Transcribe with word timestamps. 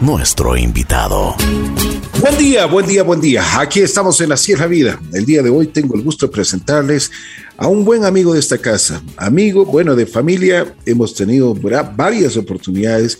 nuestro 0.00 0.56
invitado. 0.56 1.36
Buen 2.18 2.38
día, 2.38 2.64
buen 2.64 2.86
día, 2.86 3.02
buen 3.02 3.20
día. 3.20 3.60
Aquí 3.60 3.80
estamos 3.80 4.18
en 4.22 4.30
la 4.30 4.38
Sierra 4.38 4.66
Vida. 4.66 4.98
El 5.12 5.26
día 5.26 5.42
de 5.42 5.50
hoy 5.50 5.66
tengo 5.66 5.96
el 5.96 6.02
gusto 6.02 6.26
de 6.26 6.32
presentarles 6.32 7.10
a 7.58 7.66
un 7.66 7.84
buen 7.84 8.06
amigo 8.06 8.32
de 8.32 8.40
esta 8.40 8.56
casa. 8.56 9.02
Amigo, 9.18 9.66
bueno, 9.66 9.94
de 9.94 10.06
familia. 10.06 10.74
Hemos 10.86 11.14
tenido 11.14 11.54
varias 11.94 12.38
oportunidades. 12.38 13.18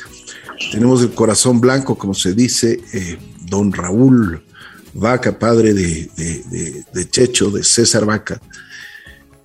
Tenemos 0.72 1.02
el 1.02 1.10
corazón 1.10 1.60
blanco, 1.60 1.98
como 1.98 2.14
se 2.14 2.32
dice, 2.32 2.80
eh, 2.94 3.18
don 3.42 3.70
Raúl 3.70 4.42
Vaca, 4.94 5.38
padre 5.38 5.74
de, 5.74 6.08
de, 6.90 7.10
Checho, 7.10 7.50
de 7.50 7.62
César 7.62 8.06
Vaca. 8.06 8.40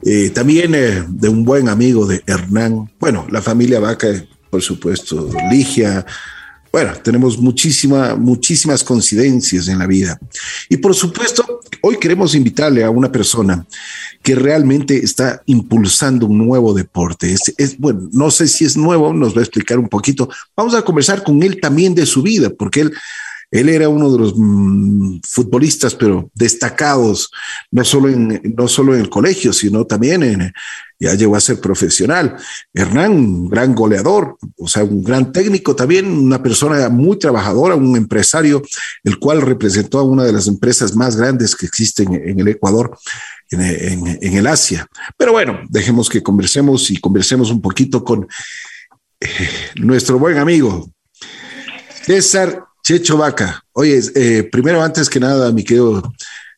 Eh, 0.02 0.30
también 0.30 0.74
eh, 0.76 1.04
de 1.10 1.28
un 1.28 1.44
buen 1.44 1.68
amigo 1.68 2.08
de 2.08 2.24
Hernán. 2.26 2.90
Bueno, 3.02 3.28
la 3.30 3.42
familia 3.42 3.82
Vaca, 3.82 4.08
por 4.50 4.62
supuesto, 4.62 5.30
Ligia, 5.52 6.06
bueno, 6.72 6.94
tenemos 7.02 7.38
muchísima, 7.38 8.16
muchísimas 8.16 8.84
coincidencias 8.84 9.68
en 9.68 9.80
la 9.80 9.88
vida. 9.88 10.20
Y 10.70 10.78
por 10.78 10.94
supuesto, 10.94 11.62
hoy 11.82 11.98
queremos 11.98 12.36
invitarle 12.36 12.84
a 12.84 12.90
una 12.90 13.12
persona 13.12 13.66
que 14.22 14.36
realmente 14.36 14.98
está 14.98 15.42
impulsando 15.46 16.26
un 16.26 16.38
nuevo 16.38 16.74
deporte. 16.74 17.34
Es, 17.58 17.78
bueno, 17.78 18.10
no 18.12 18.30
sé 18.30 18.48
si 18.48 18.66
es 18.66 18.76
nuevo, 18.76 19.14
nos 19.14 19.36
va 19.36 19.40
a 19.40 19.44
explicar 19.44 19.80
un 19.80 19.88
poquito. 19.88 20.30
Vamos 20.56 20.76
a 20.76 20.82
conversar 20.82 21.24
con 21.24 21.42
él 21.42 21.60
también 21.62 21.96
de 21.96 22.06
su 22.06 22.22
vida, 22.22 22.50
porque 22.50 22.82
él 22.82 22.94
él 23.50 23.70
era 23.70 23.88
uno 23.88 24.12
de 24.12 24.20
los 24.20 24.34
mm, 24.36 25.20
futbolistas, 25.24 25.96
pero 25.96 26.30
destacados, 26.34 27.32
no 27.72 27.84
solo, 27.86 28.10
en, 28.10 28.42
no 28.58 28.68
solo 28.68 28.94
en 28.94 29.02
el 29.02 29.10
colegio, 29.10 29.54
sino 29.54 29.86
también 29.86 30.24
en, 30.24 30.54
ya 31.00 31.14
llegó 31.14 31.36
a 31.36 31.42
ser 31.42 31.62
profesional. 31.62 32.36
Hernán, 32.74 33.12
un 33.12 33.50
gran 33.50 33.74
goleador, 33.74 34.38
o 34.58 34.68
sea, 34.68 34.84
un 34.84 35.04
gran 35.04 35.32
técnico 35.32 35.76
también, 35.76 36.08
una 36.08 36.42
persona 36.42 36.90
muy 36.90 37.18
trabajadora, 37.20 37.76
un 37.76 37.96
empresario, 37.96 38.62
el 39.04 39.20
cual 39.20 39.42
representó 39.42 40.00
a 40.00 40.04
una 40.04 40.24
de 40.24 40.34
las 40.34 40.48
empresas 40.48 40.96
más 40.96 41.16
grandes 41.16 41.56
que 41.56 41.66
existen 41.66 42.14
en 42.14 42.40
el 42.40 42.48
Ecuador, 42.50 42.98
en, 43.52 44.36
el 44.36 44.48
Asia. 44.48 44.88
Pero 45.18 45.32
bueno, 45.32 45.62
dejemos 45.70 46.10
que 46.10 46.24
conversemos 46.24 46.90
y 46.92 46.98
conversemos 46.98 47.50
un 47.50 47.62
poquito 47.62 48.04
con 48.04 48.28
eh, 49.20 49.50
nuestro 49.76 50.20
buen 50.20 50.38
amigo 50.38 50.92
César 52.04 52.64
Checho 52.88 53.18
Vaca. 53.18 53.62
Oye, 53.74 54.00
eh, 54.16 54.44
primero, 54.50 54.82
antes 54.82 55.10
que 55.10 55.20
nada, 55.20 55.52
mi 55.52 55.62
querido 55.62 56.02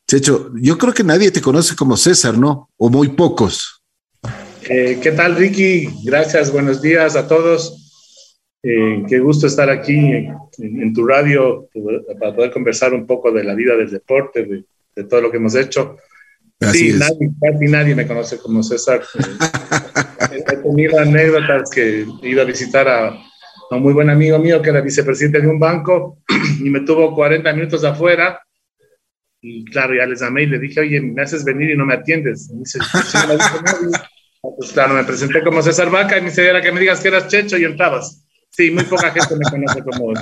Checho, 0.08 0.52
yo 0.62 0.78
creo 0.78 0.94
que 0.94 1.04
nadie 1.04 1.32
te 1.32 1.42
conoce 1.42 1.76
como 1.76 1.98
César, 1.98 2.38
¿no? 2.38 2.70
O 2.78 2.88
muy 2.88 3.10
pocos. 3.10 3.82
Eh, 4.62 5.00
¿Qué 5.02 5.12
tal, 5.14 5.36
Ricky? 5.36 5.90
Gracias, 6.04 6.52
buenos 6.52 6.84
días 6.84 7.16
a 7.16 7.28
todos. 7.28 8.14
Eh, 8.62 9.06
qué 9.10 9.18
gusto 9.18 9.48
estar 9.48 9.72
aquí 9.72 10.28
en, 10.60 10.94
tu 10.94 11.08
radio 11.08 11.68
para 12.20 12.36
poder 12.36 12.52
conversar 12.52 12.94
un 12.94 13.08
poco 13.08 13.32
de 13.32 13.44
la 13.44 13.56
vida 13.56 13.76
del 13.76 13.90
deporte, 13.90 14.46
de, 14.46 15.04
todo 15.06 15.22
lo 15.22 15.32
que 15.32 15.38
hemos 15.38 15.56
hecho. 15.56 15.98
sí, 16.72 16.94
nadie, 16.94 17.32
casi 17.42 17.66
nadie 17.66 17.96
me 17.96 18.06
conoce 18.06 18.38
como 18.38 18.62
César. 18.62 19.02
He 20.32 20.58
tenido 20.58 21.00
anécdotas 21.00 21.72
que 21.72 22.06
he 22.22 22.30
ido 22.30 22.44
a 22.44 22.46
visitar 22.46 22.88
a 22.88 23.18
un 23.72 23.84
muy 23.84 23.94
buen 23.94 24.10
amigo 24.10 24.40
mío 24.40 24.62
que 24.62 24.70
era 24.70 24.82
vicepresidente 24.82 25.42
de 25.42 25.48
un 25.48 25.60
banco 25.60 26.20
y 26.60 26.70
me 26.70 26.82
tuvo 26.82 27.14
40 27.16 27.54
minutos 27.54 27.84
afuera. 27.84 28.42
Y 29.42 29.64
claro, 29.66 29.96
ya 29.96 30.06
les 30.06 30.20
llamé 30.20 30.44
y 30.44 30.48
le 30.48 30.60
dije, 30.60 30.82
oye, 30.82 31.00
me 31.00 31.22
haces 31.22 31.46
venir 31.46 31.70
y 31.70 31.78
no 31.78 31.86
me 31.86 31.94
atiendes. 31.94 32.50
Y 32.52 32.60
dice, 32.60 32.80
pues 34.58 34.72
claro, 34.74 34.96
me 34.96 35.04
presenté 35.04 35.42
como 35.44 35.62
César 35.62 35.90
Vaca 35.90 36.18
y 36.18 36.22
me 36.22 36.30
dice, 36.30 36.46
era 36.46 36.62
que 36.62 36.72
me 36.72 36.80
digas 36.80 37.00
que 37.00 37.08
eras 37.08 37.28
Checho 37.28 37.58
y 37.58 37.64
entrabas. 37.64 38.24
Sí, 38.50 38.72
muy 38.72 38.84
poca 38.84 39.12
gente 39.12 39.36
me 39.36 39.50
conoce 39.50 39.84
como 39.84 40.14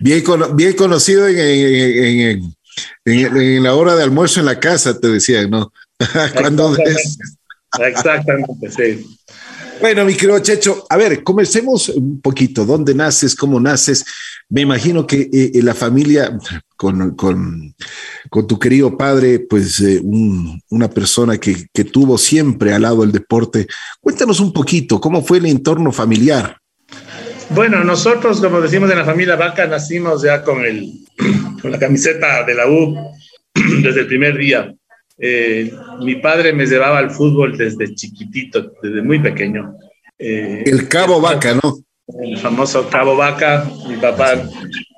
Bien, 0.00 0.22
bien 0.54 0.72
conocido 0.74 1.28
en, 1.28 1.38
en, 1.38 2.54
en, 3.04 3.36
en, 3.36 3.62
la 3.62 3.74
hora 3.74 3.94
de 3.94 4.02
almuerzo 4.02 4.40
en 4.40 4.46
la 4.46 4.58
casa, 4.58 4.98
te 4.98 5.08
decía, 5.08 5.46
¿no? 5.46 5.72
Cuando 6.34 6.76
Exactamente, 7.78 8.70
sí. 8.70 9.06
Bueno, 9.80 10.04
mi 10.04 10.12
querido 10.14 10.38
Checho, 10.40 10.84
a 10.90 10.96
ver, 10.98 11.22
comencemos 11.22 11.88
un 11.88 12.20
poquito. 12.20 12.66
¿Dónde 12.66 12.94
naces? 12.94 13.34
¿Cómo 13.34 13.58
naces? 13.58 14.04
Me 14.50 14.60
imagino 14.60 15.06
que 15.06 15.22
eh, 15.32 15.52
eh, 15.54 15.62
la 15.62 15.72
familia, 15.72 16.36
con, 16.76 17.14
con, 17.14 17.74
tu 18.46 18.58
querido 18.58 18.98
padre, 18.98 19.38
pues 19.38 19.80
eh, 19.80 20.02
una 20.02 20.90
persona 20.90 21.38
que, 21.38 21.66
que, 21.72 21.84
tuvo 21.84 22.18
siempre 22.18 22.74
al 22.74 22.82
lado 22.82 23.04
el 23.04 23.12
deporte. 23.12 23.66
Cuéntanos 24.02 24.40
un 24.40 24.52
poquito, 24.52 25.00
¿cómo 25.00 25.22
fue 25.22 25.38
el 25.38 25.46
entorno 25.46 25.92
familiar? 25.92 26.58
Bueno, 27.48 27.82
nosotros, 27.82 28.40
como 28.40 28.60
decimos 28.60 28.90
en 28.90 28.98
la 28.98 29.04
familia 29.06 29.36
Vaca, 29.36 29.66
nacimos 29.66 30.22
ya 30.22 30.42
con, 30.42 30.62
el, 30.62 30.92
con 31.62 31.70
la 31.70 31.78
camiseta 31.78 32.44
de 32.44 32.54
la 32.54 32.68
U 32.68 32.96
desde 33.82 34.00
el 34.00 34.06
primer 34.06 34.36
día. 34.36 34.74
Eh, 35.22 35.70
mi 36.00 36.16
padre 36.16 36.52
me 36.52 36.64
llevaba 36.64 36.98
al 36.98 37.10
fútbol 37.10 37.56
desde 37.56 37.94
chiquitito, 37.94 38.72
desde 38.82 39.02
muy 39.02 39.18
pequeño. 39.18 39.76
Eh, 40.18 40.62
el 40.64 40.88
Cabo 40.88 41.20
Vaca, 41.20 41.54
¿no? 41.62 41.78
El 42.22 42.38
famoso 42.38 42.88
Cabo 42.88 43.16
Vaca, 43.16 43.70
mi 43.86 43.96
papá, 43.96 44.42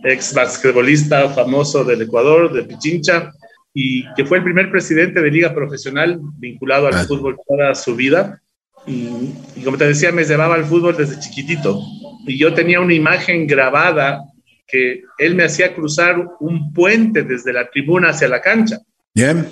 ex 0.05 0.33
basquetbolista 0.33 1.29
famoso 1.31 1.85
del 1.85 2.03
Ecuador, 2.03 2.53
de 2.53 2.63
Pichincha, 2.63 3.33
y 3.75 4.05
que 4.15 4.25
fue 4.25 4.39
el 4.39 4.45
primer 4.45 4.71
presidente 4.71 5.21
de 5.21 5.31
liga 5.31 5.53
profesional 5.53 6.21
vinculado 6.39 6.87
al 6.87 6.95
ah. 6.95 7.05
fútbol 7.05 7.37
toda 7.47 7.75
su 7.75 7.97
vida. 7.97 8.41
Y, 8.87 9.09
y, 9.57 9.63
como 9.65 9.77
te 9.77 9.87
decía, 9.87 10.13
me 10.13 10.25
llevaba 10.25 10.55
al 10.55 10.65
fútbol 10.65 10.97
desde 10.97 11.19
chiquitito. 11.21 11.81
Y 12.27 12.39
yo 12.39 12.55
tenía 12.55 12.81
una 12.81 12.95
imagen 12.95 13.47
grabada 13.47 14.21
que 14.67 15.03
él 15.19 15.35
me 15.35 15.45
hacía 15.45 15.75
cruzar 15.75 16.17
un 16.41 16.73
puente 16.73 17.23
desde 17.23 17.53
la 17.53 17.69
tribuna 17.71 18.11
hacia 18.11 18.29
la 18.29 18.41
cancha. 18.41 18.79
Bien. 19.15 19.49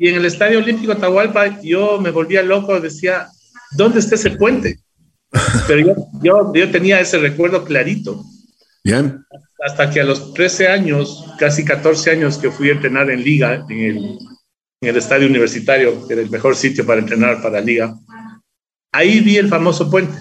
Y 0.00 0.08
en 0.08 0.14
el 0.14 0.24
Estadio 0.24 0.60
Olímpico 0.60 0.92
Atahualpa 0.92 1.60
yo 1.60 2.00
me 2.00 2.10
volvía 2.10 2.42
loco, 2.42 2.80
decía, 2.80 3.28
¿dónde 3.72 3.98
está 3.98 4.14
ese 4.14 4.30
puente? 4.30 4.78
Pero 5.68 5.88
yo, 5.88 5.94
yo, 6.22 6.52
yo 6.54 6.70
tenía 6.70 6.98
ese 7.00 7.18
recuerdo 7.18 7.66
clarito. 7.66 8.24
Bien. 8.82 9.22
Hasta 9.62 9.90
que 9.90 10.00
a 10.00 10.04
los 10.04 10.32
13 10.32 10.68
años, 10.68 11.26
casi 11.38 11.66
14 11.66 12.12
años 12.12 12.38
que 12.38 12.50
fui 12.50 12.70
a 12.70 12.72
entrenar 12.72 13.10
en 13.10 13.22
liga, 13.22 13.62
en 13.68 13.78
el, 13.78 13.96
en 14.80 14.88
el 14.88 14.96
estadio 14.96 15.28
universitario, 15.28 16.08
que 16.08 16.14
era 16.14 16.22
el 16.22 16.30
mejor 16.30 16.56
sitio 16.56 16.86
para 16.86 17.02
entrenar 17.02 17.42
para 17.42 17.60
liga, 17.60 17.94
ahí 18.92 19.20
vi 19.20 19.36
el 19.36 19.48
famoso 19.48 19.90
puente. 19.90 20.16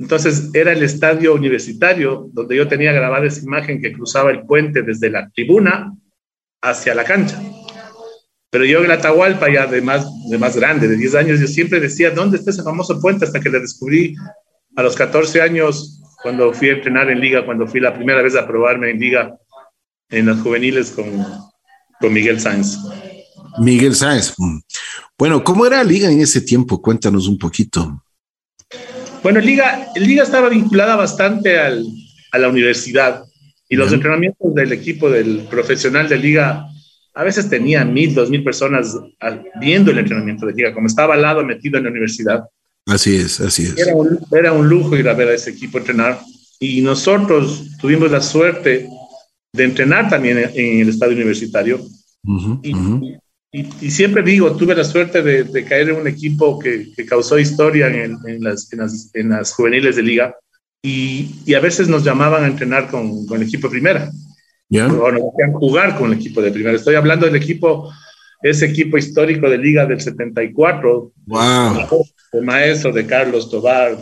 Entonces 0.00 0.50
era 0.54 0.72
el 0.72 0.82
estadio 0.82 1.36
universitario 1.36 2.28
donde 2.32 2.56
yo 2.56 2.66
tenía 2.66 2.92
grabada 2.92 3.28
esa 3.28 3.44
imagen 3.44 3.80
que 3.80 3.92
cruzaba 3.92 4.32
el 4.32 4.42
puente 4.42 4.82
desde 4.82 5.08
la 5.08 5.30
tribuna 5.30 5.96
hacia 6.60 6.96
la 6.96 7.04
cancha. 7.04 7.40
Pero 8.50 8.64
yo 8.64 8.82
en 8.82 8.90
Atahualpa, 8.90 9.52
ya 9.52 9.66
de 9.66 9.82
más, 9.82 10.06
de 10.28 10.38
más 10.38 10.56
grande, 10.56 10.88
de 10.88 10.96
10 10.96 11.14
años, 11.16 11.40
yo 11.40 11.46
siempre 11.46 11.80
decía, 11.80 12.10
¿dónde 12.10 12.38
está 12.38 12.50
ese 12.50 12.62
famoso 12.62 13.00
puente? 13.00 13.26
Hasta 13.26 13.40
que 13.40 13.50
le 13.50 13.60
descubrí 13.60 14.14
a 14.76 14.82
los 14.82 14.96
14 14.96 15.42
años, 15.42 16.00
cuando 16.22 16.52
fui 16.52 16.70
a 16.70 16.72
entrenar 16.72 17.10
en 17.10 17.20
liga, 17.20 17.44
cuando 17.44 17.66
fui 17.66 17.80
la 17.80 17.94
primera 17.94 18.22
vez 18.22 18.36
a 18.36 18.46
probarme 18.46 18.90
en 18.90 18.98
liga 18.98 19.36
en 20.08 20.26
las 20.26 20.40
juveniles 20.40 20.90
con, 20.90 21.06
con 22.00 22.12
Miguel 22.12 22.40
Sáenz. 22.40 22.78
Miguel 23.58 23.94
Sáenz. 23.94 24.34
Bueno, 25.18 25.44
¿cómo 25.44 25.66
era 25.66 25.82
Liga 25.84 26.10
en 26.10 26.20
ese 26.20 26.40
tiempo? 26.40 26.80
Cuéntanos 26.80 27.28
un 27.28 27.38
poquito. 27.38 28.02
Bueno, 29.22 29.40
Liga, 29.40 29.88
Liga 29.96 30.22
estaba 30.22 30.48
vinculada 30.48 30.96
bastante 30.96 31.58
al, 31.58 31.84
a 32.32 32.38
la 32.38 32.48
universidad 32.48 33.24
y 33.68 33.76
los 33.76 33.92
entrenamientos 33.92 34.54
del 34.54 34.72
equipo 34.72 35.10
del 35.10 35.46
profesional 35.50 36.08
de 36.08 36.18
Liga 36.18 36.66
a 37.14 37.24
veces 37.24 37.48
tenía 37.48 37.84
mil, 37.84 38.14
dos 38.14 38.30
mil 38.30 38.44
personas 38.44 38.96
viendo 39.60 39.90
el 39.90 39.98
entrenamiento 39.98 40.46
de 40.46 40.52
liga, 40.52 40.72
como 40.72 40.86
estaba 40.86 41.14
al 41.14 41.22
lado 41.22 41.44
metido 41.44 41.78
en 41.78 41.84
la 41.84 41.90
universidad. 41.90 42.44
Así 42.86 43.16
es, 43.16 43.40
así 43.40 43.64
es. 43.64 43.76
Era 43.76 43.94
un, 43.94 44.18
era 44.30 44.52
un 44.52 44.68
lujo 44.68 44.96
ir 44.96 45.08
a 45.08 45.14
ver 45.14 45.28
a 45.28 45.34
ese 45.34 45.50
equipo 45.50 45.78
entrenar. 45.78 46.18
Y 46.58 46.80
nosotros 46.80 47.76
tuvimos 47.80 48.10
la 48.10 48.20
suerte 48.20 48.88
de 49.52 49.64
entrenar 49.64 50.08
también 50.08 50.38
en 50.54 50.80
el 50.80 50.88
estadio 50.88 51.14
universitario. 51.14 51.80
y, 52.62 52.72
y, 53.52 53.90
siempre 53.90 54.22
digo, 54.22 54.56
tuve 54.56 54.74
la 54.74 54.84
suerte 54.84 55.22
de, 55.22 55.44
de 55.44 55.64
caer 55.64 55.90
en 55.90 55.96
un 55.96 56.06
equipo 56.06 56.58
que, 56.58 56.92
que 56.94 57.06
causó 57.06 57.38
historia 57.38 57.88
en, 57.88 58.16
en, 58.26 58.42
las, 58.42 58.72
en, 58.72 58.78
las, 58.78 59.10
en, 59.14 59.28
las, 59.30 59.52
juveniles 59.52 59.96
de 59.96 60.02
liga. 60.02 60.34
Y, 60.82 61.30
y, 61.46 61.54
a 61.54 61.60
veces 61.60 61.88
nos 61.88 62.04
llamaban 62.04 62.44
a 62.44 62.48
entrenar 62.48 62.88
con, 62.88 63.26
con 63.26 63.40
el 63.40 63.48
equipo 63.48 63.70
primera. 63.70 64.10
¿Ya? 64.68 64.86
O 64.86 65.10
no 65.10 65.32
querían 65.36 65.54
jugar 65.54 65.96
con 65.98 66.12
el 66.12 66.18
equipo 66.18 66.42
de 66.42 66.50
primera. 66.50 66.76
Estoy 66.76 66.94
hablando 66.94 67.26
del 67.26 67.36
equipo, 67.36 67.90
ese 68.42 68.66
equipo 68.66 68.98
histórico 68.98 69.48
de 69.48 69.58
Liga 69.58 69.86
del 69.86 70.00
74. 70.00 71.12
Wow. 71.26 72.06
El 72.32 72.44
maestro 72.44 72.92
de 72.92 73.06
Carlos 73.06 73.50
Tobar, 73.50 73.96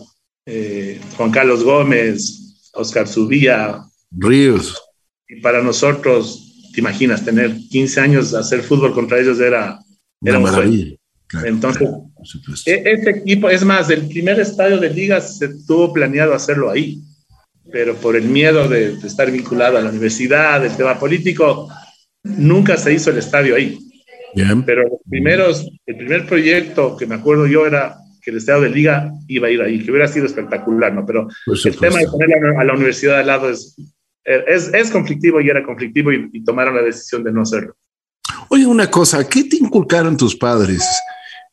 eh, 0.45 1.01
Juan 1.17 1.31
Carlos 1.31 1.63
Gómez, 1.63 2.71
Oscar 2.75 3.07
Subía. 3.07 3.81
Ríos. 4.11 4.81
Y 5.29 5.41
para 5.41 5.63
nosotros, 5.63 6.71
te 6.73 6.81
imaginas, 6.81 7.25
tener 7.25 7.57
15 7.71 8.01
años, 8.01 8.35
hacer 8.35 8.63
fútbol 8.63 8.93
contra 8.93 9.19
ellos 9.19 9.41
era, 9.41 9.79
era 10.23 10.39
Una 10.39 10.51
maravilla. 10.51 10.97
Claro, 11.29 11.47
Entonces, 11.49 11.89
claro, 11.89 12.11
ese 12.67 13.11
equipo, 13.11 13.51
es 13.51 13.65
más, 13.65 13.91
el 13.91 14.07
primer 14.09 14.39
estadio 14.39 14.79
de 14.79 14.91
liga 14.91 15.21
se 15.21 15.49
tuvo 15.67 15.93
planeado 15.93 16.35
hacerlo 16.35 16.71
ahí. 16.71 17.03
Pero 17.73 17.97
por 17.97 18.17
el 18.17 18.25
miedo 18.25 18.69
de, 18.69 18.93
estar 19.05 19.31
vinculado 19.31 19.79
a 19.79 19.81
la 19.81 19.91
universidad, 19.91 20.61
del 20.61 20.77
tema 20.77 20.99
político, 20.99 21.69
nunca 22.23 22.77
se 22.77 22.93
hizo 22.93 23.11
el 23.11 23.19
estadio 23.19 23.57
ahí. 23.57 23.79
Pero 24.67 24.83
los 24.83 25.01
primeros, 25.09 25.67
el 25.87 25.97
primer 25.97 26.27
proyecto 26.27 26.97
que 26.97 27.07
me 27.07 27.15
acuerdo 27.15 27.47
yo 27.47 27.67
era 27.67 27.97
que 28.23 28.31
el 28.31 28.37
estadio 28.37 28.63
de 28.63 28.71
liga 28.71 29.11
iba 29.29 29.49
a 29.49 29.51
ir 29.51 29.63
ahí, 29.63 29.83
que 29.83 29.91
hubiera 29.91 30.09
sido 30.09 30.27
espectacular, 30.27 30.93
¿no? 30.93 31.07
Pero 31.07 31.29
el 31.47 31.77
tema 31.79 32.01
de 32.01 32.07
poner 32.07 32.59
a 32.59 32.65
la 32.65 32.75
universidad 32.75 33.21
al 33.21 33.29
lado 33.29 33.49
es, 33.49 33.77
es, 34.25 34.71
es 34.75 34.91
conflictivo 34.91 35.41
y 35.41 35.49
era 35.49 35.63
conflictivo 35.63 36.13
y, 36.13 36.29
y, 36.33 36.45
tomaron 36.45 36.75
la 36.75 36.83
decisión 36.83 37.25
de 37.25 37.33
no 37.33 37.43
hacerlo. 37.43 37.77
Oye, 38.49 38.67
una 38.67 38.91
cosa, 38.91 39.27
¿qué 39.27 39.45
te 39.45 39.57
inculcaron 39.57 40.17
tus 40.17 40.37
padres 40.37 40.85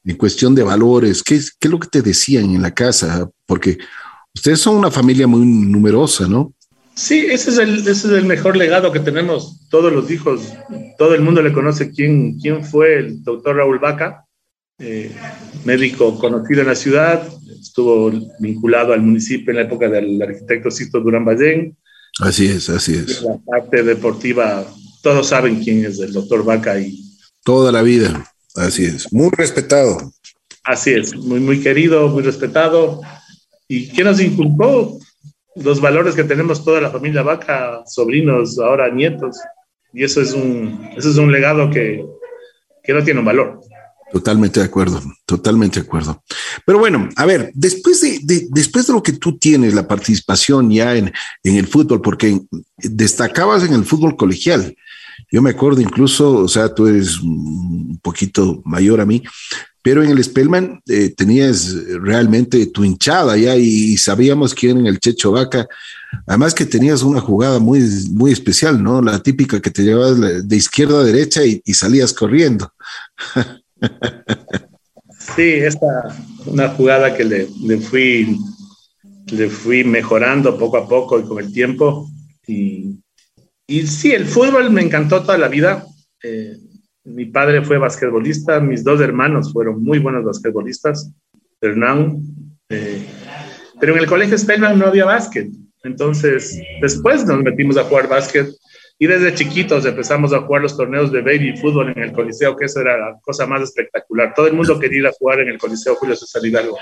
en 0.04 0.18
cuestión 0.18 0.54
de 0.54 0.64
valores? 0.64 1.24
¿Qué, 1.24 1.40
qué 1.60 1.68
es 1.68 1.72
lo 1.72 1.80
que 1.80 1.88
te 1.88 2.02
decían 2.02 2.46
en 2.46 2.62
la 2.62 2.74
casa? 2.74 3.30
Porque 3.46 3.78
ustedes 4.34 4.60
son 4.60 4.78
una 4.78 4.92
familia 4.92 5.28
muy 5.28 5.46
numerosa, 5.46 6.28
¿no? 6.28 6.54
Sí, 6.96 7.26
ese 7.30 7.50
es 7.50 7.58
el, 7.58 7.80
ese 7.80 7.92
es 7.92 8.06
el 8.06 8.26
mejor 8.26 8.56
legado 8.56 8.92
que 8.92 9.00
tenemos 9.00 9.68
todos 9.70 9.92
los 9.92 10.12
hijos. 10.12 10.54
Todo 10.98 11.16
el 11.16 11.22
mundo 11.22 11.42
le 11.42 11.54
conoce 11.54 11.92
quién, 11.92 12.38
quién 12.40 12.64
fue 12.64 13.00
el 13.00 13.24
doctor 13.24 13.56
Raúl 13.56 13.80
Vaca, 13.80 14.26
eh, 14.80 15.12
médico 15.66 16.20
conocido 16.20 16.62
en 16.62 16.68
la 16.68 16.76
ciudad, 16.76 17.28
estuvo 17.60 18.12
vinculado 18.40 18.94
al 18.94 19.02
municipio 19.02 19.52
en 19.52 19.58
la 19.58 19.64
época 19.64 19.90
del 19.90 20.22
arquitecto 20.22 20.70
Cito 20.70 21.00
Durán 21.00 21.26
Ballén. 21.26 21.76
Así 22.20 22.48
es, 22.48 22.70
así 22.70 22.96
es. 22.96 23.22
La 23.24 23.38
parte 23.38 23.82
deportiva, 23.82 24.66
todos 25.02 25.28
saben 25.28 25.64
quién 25.64 25.86
es 25.86 26.00
el 26.00 26.14
doctor 26.14 26.44
Vaca 26.44 26.80
y... 26.80 27.00
Toda 27.44 27.72
la 27.72 27.82
vida, 27.82 28.32
así 28.56 28.86
es, 28.86 29.12
muy 29.12 29.30
respetado. 29.32 30.14
Así 30.64 30.92
es, 30.92 31.16
muy, 31.16 31.40
muy 31.40 31.60
querido, 31.62 32.08
muy 32.08 32.24
respetado. 32.24 33.02
¿Y 33.68 33.90
qué 33.90 34.04
nos 34.04 34.20
inculcó? 34.22 35.00
los 35.56 35.82
valores 35.82 36.16
que 36.16 36.24
tenemos 36.24 36.64
toda 36.64 36.82
la 36.82 36.92
familia 36.92 37.22
Vaca, 37.22 37.84
sobrinos, 37.86 38.58
ahora 38.60 38.90
nietos. 38.90 39.38
Y 39.94 40.04
eso 40.04 40.22
es 40.22 40.34
un, 40.34 40.90
eso 40.98 41.10
es 41.10 41.18
un 41.18 41.32
legado 41.32 41.70
que, 41.70 42.04
que 42.84 42.94
no 42.94 43.04
tiene 43.04 43.20
un 43.20 43.26
valor. 43.26 43.60
Totalmente 44.12 44.60
de 44.60 44.68
acuerdo, 44.68 45.02
totalmente 45.26 45.80
de 45.80 45.88
acuerdo. 45.88 46.24
Pero 46.66 46.78
bueno, 46.78 47.10
a 47.16 47.26
ver, 47.26 47.52
después 47.56 48.02
de, 48.02 48.20
de, 48.22 48.48
después 48.52 48.86
de 48.86 48.94
lo 48.94 49.02
que 49.02 49.14
tú 49.14 49.38
tienes, 49.40 49.74
la 49.74 49.88
participación 49.88 50.70
ya 50.70 50.96
en, 50.96 51.12
en 51.44 51.56
el 51.56 51.68
fútbol, 51.68 52.02
porque 52.02 52.40
destacabas 52.78 53.64
en 53.64 53.74
el 53.74 53.86
fútbol 53.86 54.16
colegial. 54.16 54.76
Yo 55.32 55.42
me 55.42 55.52
acuerdo 55.52 55.82
incluso, 55.82 56.32
o 56.38 56.48
sea, 56.48 56.74
tú 56.74 56.88
eres 56.88 57.20
un 57.20 58.00
poquito 58.02 58.62
mayor 58.66 59.02
a 59.02 59.06
mí, 59.06 59.24
pero 59.84 60.02
en 60.02 60.12
el 60.12 60.24
Spellman 60.24 60.82
eh, 60.88 61.14
tenías 61.16 61.76
realmente 62.02 62.66
tu 62.68 62.86
hinchada 62.86 63.36
ya 63.36 63.56
y, 63.58 63.98
sabíamos 63.98 64.54
quién 64.54 64.80
era 64.80 64.90
el 64.90 65.00
Checho 65.00 65.34
Vaca. 65.34 65.68
Además 66.26 66.54
que 66.54 66.66
tenías 66.66 67.04
una 67.04 67.20
jugada 67.20 67.60
muy, 67.60 67.82
muy 68.12 68.32
especial, 68.32 68.82
¿no? 68.82 69.02
La 69.02 69.22
típica 69.22 69.62
que 69.62 69.72
te 69.72 69.84
llevabas 69.84 70.48
de 70.48 70.56
izquierda 70.56 71.02
a 71.02 71.04
derecha 71.04 71.42
y, 71.44 71.62
salías 71.74 72.14
corriendo. 72.14 72.72
Sí, 75.36 75.42
esta 75.42 75.88
una 76.46 76.68
jugada 76.70 77.16
que 77.16 77.24
le, 77.24 77.48
le, 77.62 77.78
fui, 77.78 78.38
le 79.32 79.50
fui 79.50 79.86
mejorando 79.86 80.58
poco 80.58 80.78
a 80.78 80.88
poco 80.88 81.18
y 81.18 81.24
con 81.24 81.40
el 81.40 81.52
tiempo. 81.52 82.10
Y, 82.46 83.03
y 83.68 83.88
sí, 83.88 84.12
el 84.12 84.26
fútbol 84.26 84.70
me 84.72 84.82
encantó 84.82 85.22
toda 85.22 85.38
la 85.38 85.48
vida. 85.48 85.86
Eh, 86.22 86.58
mi 87.06 87.26
padre 87.26 87.62
fue 87.64 87.78
basquetbolista, 87.78 88.60
mis 88.60 88.84
dos 88.84 89.02
hermanos 89.02 89.52
fueron 89.52 89.84
muy 89.84 90.00
buenos 90.00 90.24
basquetbolistas, 90.24 91.12
Hernán. 91.62 92.22
Eh, 92.70 93.06
pero 93.80 93.94
en 93.94 94.00
el 94.00 94.08
colegio 94.08 94.38
Spellman 94.38 94.80
no 94.80 94.88
había 94.88 95.06
básquet. 95.06 95.50
Entonces, 95.84 96.62
después 96.82 97.26
nos 97.26 97.42
metimos 97.42 97.78
a 97.78 97.84
jugar 97.84 98.08
básquet 98.08 98.48
y 98.98 99.08
desde 99.08 99.34
chiquitos 99.34 99.86
empezamos 99.86 100.34
a 100.34 100.42
jugar 100.42 100.62
los 100.62 100.78
torneos 100.78 101.12
de 101.12 101.22
baby 101.22 101.58
fútbol 101.58 101.92
en 101.94 102.04
el 102.04 102.14
Coliseo, 102.14 102.56
que 102.56 102.66
eso 102.66 102.80
era 102.80 102.98
la 102.98 103.20
cosa 103.22 103.46
más 103.46 103.62
espectacular. 103.62 104.34
Todo 104.34 104.48
el 104.48 104.54
mundo 104.54 104.80
quería 104.80 105.00
ir 105.00 105.08
a 105.08 105.12
jugar 105.12 105.42
en 105.42 105.50
el 105.50 105.58
Coliseo 105.58 105.96
Julio 105.96 106.16
César 106.16 106.46
Hidalgo. 106.46 106.78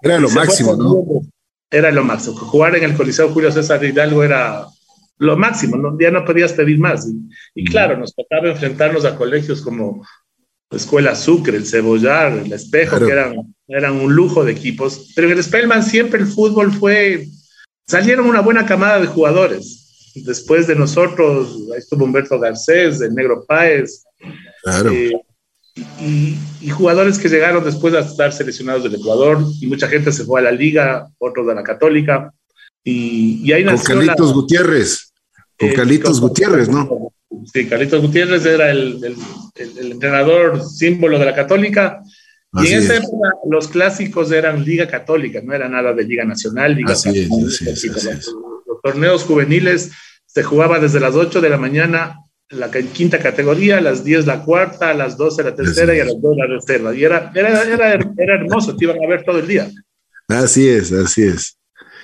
Era 0.00 0.18
lo 0.18 0.30
máximo, 0.30 0.76
¿no? 0.76 1.20
Era 1.70 1.90
lo 1.90 2.04
máximo. 2.04 2.36
Jugar 2.36 2.76
en 2.76 2.84
el 2.84 2.94
Coliseo 2.94 3.28
Julio 3.30 3.52
César 3.52 3.84
Hidalgo 3.84 4.24
era 4.24 4.66
lo 5.18 5.36
máximo, 5.36 5.76
¿no? 5.76 5.96
ya 5.98 6.10
no 6.10 6.24
podías 6.24 6.52
pedir 6.52 6.78
más. 6.78 7.08
Y, 7.54 7.64
claro, 7.64 7.96
nos 7.96 8.14
tocaba 8.14 8.48
enfrentarnos 8.48 9.04
a 9.04 9.16
colegios 9.16 9.62
como 9.62 10.06
Escuela 10.70 11.14
Sucre, 11.14 11.56
el 11.56 11.66
Cebollar, 11.66 12.32
el 12.32 12.52
Espejo, 12.52 12.98
que 12.98 13.12
eran, 13.12 13.54
eran 13.68 13.94
un 13.94 14.14
lujo 14.14 14.44
de 14.44 14.52
equipos. 14.52 15.12
Pero 15.14 15.28
en 15.28 15.36
el 15.36 15.44
Spellman 15.44 15.82
siempre 15.82 16.20
el 16.20 16.26
fútbol 16.26 16.72
fue, 16.72 17.26
salieron 17.86 18.26
una 18.26 18.40
buena 18.40 18.66
camada 18.66 19.00
de 19.00 19.06
jugadores. 19.06 20.12
Después 20.14 20.66
de 20.66 20.76
nosotros, 20.76 21.68
ahí 21.72 21.78
estuvo 21.78 22.04
Humberto 22.04 22.38
Garcés, 22.38 23.00
el 23.00 23.14
Negro 23.14 23.44
Páez. 23.46 24.04
Claro. 24.62 24.90
Eh, 24.90 25.12
y, 26.00 26.38
y, 26.62 26.70
jugadores 26.70 27.18
que 27.18 27.28
llegaron 27.28 27.62
después 27.62 27.92
a 27.92 28.00
estar 28.00 28.32
seleccionados 28.32 28.82
del 28.84 28.94
Ecuador, 28.94 29.38
y 29.60 29.66
mucha 29.66 29.88
gente 29.88 30.10
se 30.10 30.24
fue 30.24 30.40
a 30.40 30.44
la 30.44 30.50
Liga, 30.50 31.06
otros 31.18 31.46
a 31.50 31.54
la 31.54 31.62
Católica. 31.62 32.32
Y, 32.88 33.40
y 33.42 33.52
ahí 33.52 33.64
nació 33.64 33.96
Con 33.96 34.06
Carlitos 34.06 34.32
Gutiérrez. 34.32 35.12
Con 35.58 35.70
eh, 35.70 35.74
Carlitos 35.74 36.20
Gutiérrez, 36.20 36.68
¿no? 36.68 37.12
Sí, 37.52 37.66
Carlitos 37.66 38.00
Gutiérrez 38.00 38.46
era 38.46 38.70
el, 38.70 39.02
el, 39.02 39.16
el, 39.76 39.92
entrenador 39.92 40.62
símbolo 40.62 41.18
de 41.18 41.24
la 41.24 41.34
Católica. 41.34 42.00
y 42.52 42.68
en 42.68 42.78
esa 42.78 42.96
época 42.96 43.30
los 43.50 43.66
clásicos 43.66 44.30
eran 44.30 44.64
Liga 44.64 44.86
Católica, 44.86 45.40
no 45.42 45.52
era 45.52 45.68
nada 45.68 45.92
de 45.92 46.04
Liga 46.04 46.24
Nacional, 46.24 46.76
Liga 46.76 46.92
así 46.92 47.08
es, 47.08 47.28
así 47.62 47.88
es, 47.88 47.96
los, 47.96 48.04
los, 48.66 48.80
torneos 48.82 49.24
juveniles 49.24 49.90
se 50.24 50.44
jugaba 50.44 50.78
desde 50.78 51.00
las 51.00 51.16
8 51.16 51.40
de 51.40 51.50
la 51.50 51.58
mañana 51.58 52.20
la 52.50 52.70
quinta 52.70 53.18
categoría, 53.18 53.78
a 53.78 53.80
las 53.80 54.04
10 54.04 54.26
la 54.26 54.44
cuarta, 54.44 54.90
a 54.90 54.94
las 54.94 55.16
12 55.16 55.42
la 55.42 55.56
tercera 55.56 55.96
y 55.96 55.98
a 55.98 56.04
las 56.04 56.20
2 56.20 56.36
la 56.36 56.46
reserva. 56.46 56.94
Y 56.94 57.02
era, 57.02 57.32
era, 57.34 57.62
era, 57.64 57.98
era 58.16 58.34
hermoso, 58.36 58.76
te 58.76 58.84
iban 58.84 59.02
a 59.02 59.08
ver 59.08 59.24
todo 59.24 59.40
el 59.40 59.48
día. 59.48 59.68
Así 60.28 60.68
es, 60.68 60.92
así 60.92 61.24
es. 61.24 61.56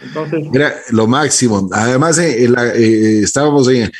Entonces, 0.03 0.45
Era 0.53 0.75
lo 0.91 1.07
máximo. 1.07 1.69
Además, 1.73 2.19
eh, 2.19 2.45
eh, 2.45 3.21
estábamos 3.23 3.69
en, 3.69 3.91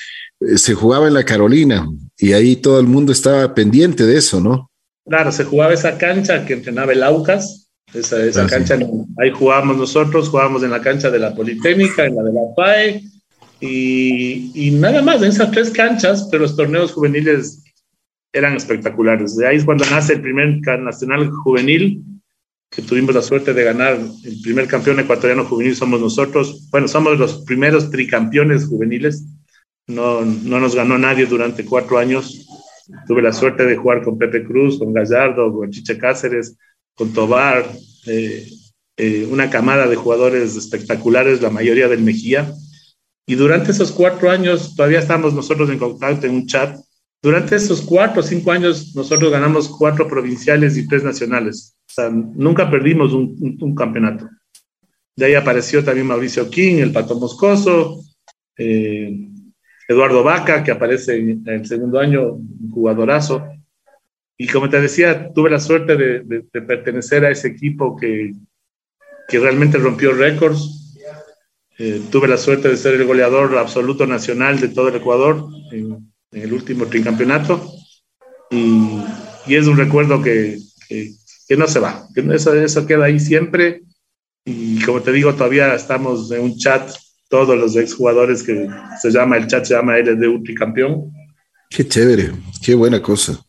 eh, 0.41 0.59
se 0.59 0.75
jugaba 0.75 1.09
en 1.09 1.15
la 1.15 1.25
Carolina 1.25 1.89
y 2.19 2.33
ahí 2.33 2.57
todo 2.57 2.81
el 2.81 2.87
mundo 2.87 3.13
estaba 3.13 3.55
pendiente 3.55 4.05
de 4.05 4.17
eso, 4.17 4.41
¿no? 4.41 4.71
Claro, 5.07 5.33
se 5.33 5.45
jugaba 5.45 5.73
esa 5.73 5.99
cancha 5.99 6.45
que 6.45 6.55
entrenaba 6.55 6.93
el 6.93 7.03
Aucas, 7.03 7.69
esa, 7.93 8.25
esa 8.25 8.45
ah, 8.45 8.47
cancha, 8.47 8.79
ahí 9.19 9.31
jugábamos 9.31 9.77
nosotros, 9.77 10.29
jugábamos 10.29 10.63
en 10.63 10.71
la 10.71 10.81
cancha 10.81 11.11
de 11.11 11.19
la 11.19 11.35
Politécnica, 11.35 12.07
en 12.07 12.17
la 12.17 12.23
de 12.23 12.33
la 12.33 12.55
PAE, 12.57 13.03
y, 13.61 14.51
y, 14.55 14.71
nada 14.73 15.03
más, 15.03 15.23
en 15.23 15.29
esas 15.29 15.51
tres 15.51 15.71
canchas, 15.71 16.29
pero 16.31 16.43
los 16.43 16.57
torneos 16.57 16.93
juveniles 16.93 17.63
eran 18.33 18.57
espectaculares. 18.57 19.37
De 19.37 19.47
ahí 19.47 19.57
es 19.57 19.65
cuando 19.65 19.85
nace 19.87 20.15
el 20.15 20.23
primer 20.23 20.61
nacional 20.81 21.31
juvenil, 21.31 22.03
que 22.73 22.81
tuvimos 22.81 23.15
la 23.15 23.21
suerte 23.21 23.53
de 23.53 23.65
ganar 23.65 23.99
el 24.25 24.41
primer 24.41 24.67
campeón 24.67 24.99
ecuatoriano 24.99 25.45
juvenil 25.45 25.77
somos 25.77 26.01
nosotros. 26.01 26.71
Bueno, 26.71 26.89
somos 26.89 27.19
los 27.19 27.45
primeros 27.45 27.91
tricampeones 27.91 28.65
juveniles. 28.65 29.27
No, 29.87 30.23
no 30.25 30.59
nos 30.59 30.75
ganó 30.75 30.97
nadie 30.97 31.27
durante 31.27 31.67
cuatro 31.67 31.99
años. 31.99 32.47
Tuve 33.07 33.21
la 33.21 33.35
suerte 33.35 33.67
de 33.67 33.77
jugar 33.77 34.03
con 34.03 34.17
Pepe 34.17 34.43
Cruz, 34.43 34.79
con 34.79 34.95
Gallardo, 34.95 35.53
con 35.53 35.71
Chiche 35.71 35.99
Cáceres, 35.99 36.57
con 36.95 37.13
Tobar, 37.13 37.71
eh, 38.07 38.49
eh, 38.97 39.29
una 39.31 39.51
camada 39.51 39.87
de 39.87 39.97
jugadores 39.97 40.57
espectaculares, 40.57 41.43
la 41.43 41.51
mayoría 41.51 41.89
del 41.89 42.03
Mejía. 42.03 42.55
Y 43.27 43.35
durante 43.35 43.73
esos 43.73 43.93
cuatro 43.93 44.31
años 44.31 44.75
todavía 44.75 45.01
estamos 45.01 45.35
nosotros 45.35 45.69
en 45.69 45.79
contacto 45.79 46.27
en 46.27 46.37
un 46.37 46.47
chat. 46.47 46.81
Durante 47.23 47.55
esos 47.55 47.83
cuatro 47.83 48.23
o 48.23 48.25
cinco 48.25 48.51
años 48.51 48.97
nosotros 48.97 49.31
ganamos 49.31 49.69
cuatro 49.69 50.09
provinciales 50.09 50.79
y 50.79 50.89
tres 50.89 51.05
nacionales 51.05 51.72
nunca 52.35 52.71
perdimos 52.71 53.13
un, 53.13 53.75
campeonato. 53.75 54.29
De 55.15 55.27
ahí 55.27 55.35
apareció 55.35 55.85
también 55.85 56.07
Mauricio 56.07 56.49
King, 56.49 56.77
el 56.77 56.93
Pato 56.93 57.19
Moscoso, 57.19 58.03
eh, 58.57 59.29
Eduardo 59.89 60.23
Vaca, 60.23 60.65
que 60.65 60.71
aparece 60.71 61.17
en, 61.17 61.43
el 61.47 61.67
segundo 61.67 61.99
año, 61.99 62.39
jugadorazo. 62.71 63.47
Y 64.39 64.47
como 64.49 64.69
te 64.69 64.81
decía, 64.81 65.33
tuve 65.33 65.51
la 65.51 65.61
suerte 65.61 65.97
de, 65.97 66.43
pertenecer 66.63 67.25
a 67.25 67.31
ese 67.31 67.49
equipo 67.49 67.97
que, 67.97 68.33
que 69.29 69.39
realmente 69.39 69.79
rompió 69.79 70.13
récords. 70.13 70.95
Eh, 71.79 72.03
tuve 72.11 72.29
la 72.29 72.37
suerte 72.37 72.69
de 72.69 72.77
ser 72.77 72.95
el 72.95 73.07
goleador 73.07 73.57
absoluto 73.59 74.07
nacional 74.07 74.61
de 74.61 74.69
todo 74.69 74.89
el 74.89 74.97
Ecuador 74.97 75.47
en, 75.73 76.13
el 76.33 76.53
último 76.53 76.87
tricampeonato. 76.87 77.63
Y, 78.51 79.03
y 79.47 79.55
es 79.55 79.67
un 79.67 79.77
recuerdo 79.77 80.23
que 80.23 80.59
no 81.51 81.67
se 81.67 81.81
va, 81.81 82.07
que 82.15 82.21
eso, 82.33 82.55
eso 82.55 82.87
queda 82.87 83.07
ahí 83.07 83.21
siempre. 83.21 83.83
Y 84.45 84.83
como 84.83 85.01
te 85.03 85.13
digo, 85.13 85.35
todavía 85.35 85.75
estamos 85.75 86.31
en 86.31 86.43
un 86.43 86.59
chat, 86.59 86.91
todos 87.29 87.57
los 87.57 87.77
exjugadores 87.77 88.43
que 88.43 88.69
se 89.01 89.11
llama, 89.11 89.37
el 89.37 89.47
chat 89.47 89.65
se 89.65 89.75
llama 89.75 89.99
LD 89.99 90.27
Ultricampeón. 90.29 91.13
Qué 91.71 91.87
chévere, 91.87 92.33
qué 92.63 92.75
buena 92.75 93.01
cosa. 93.01 93.41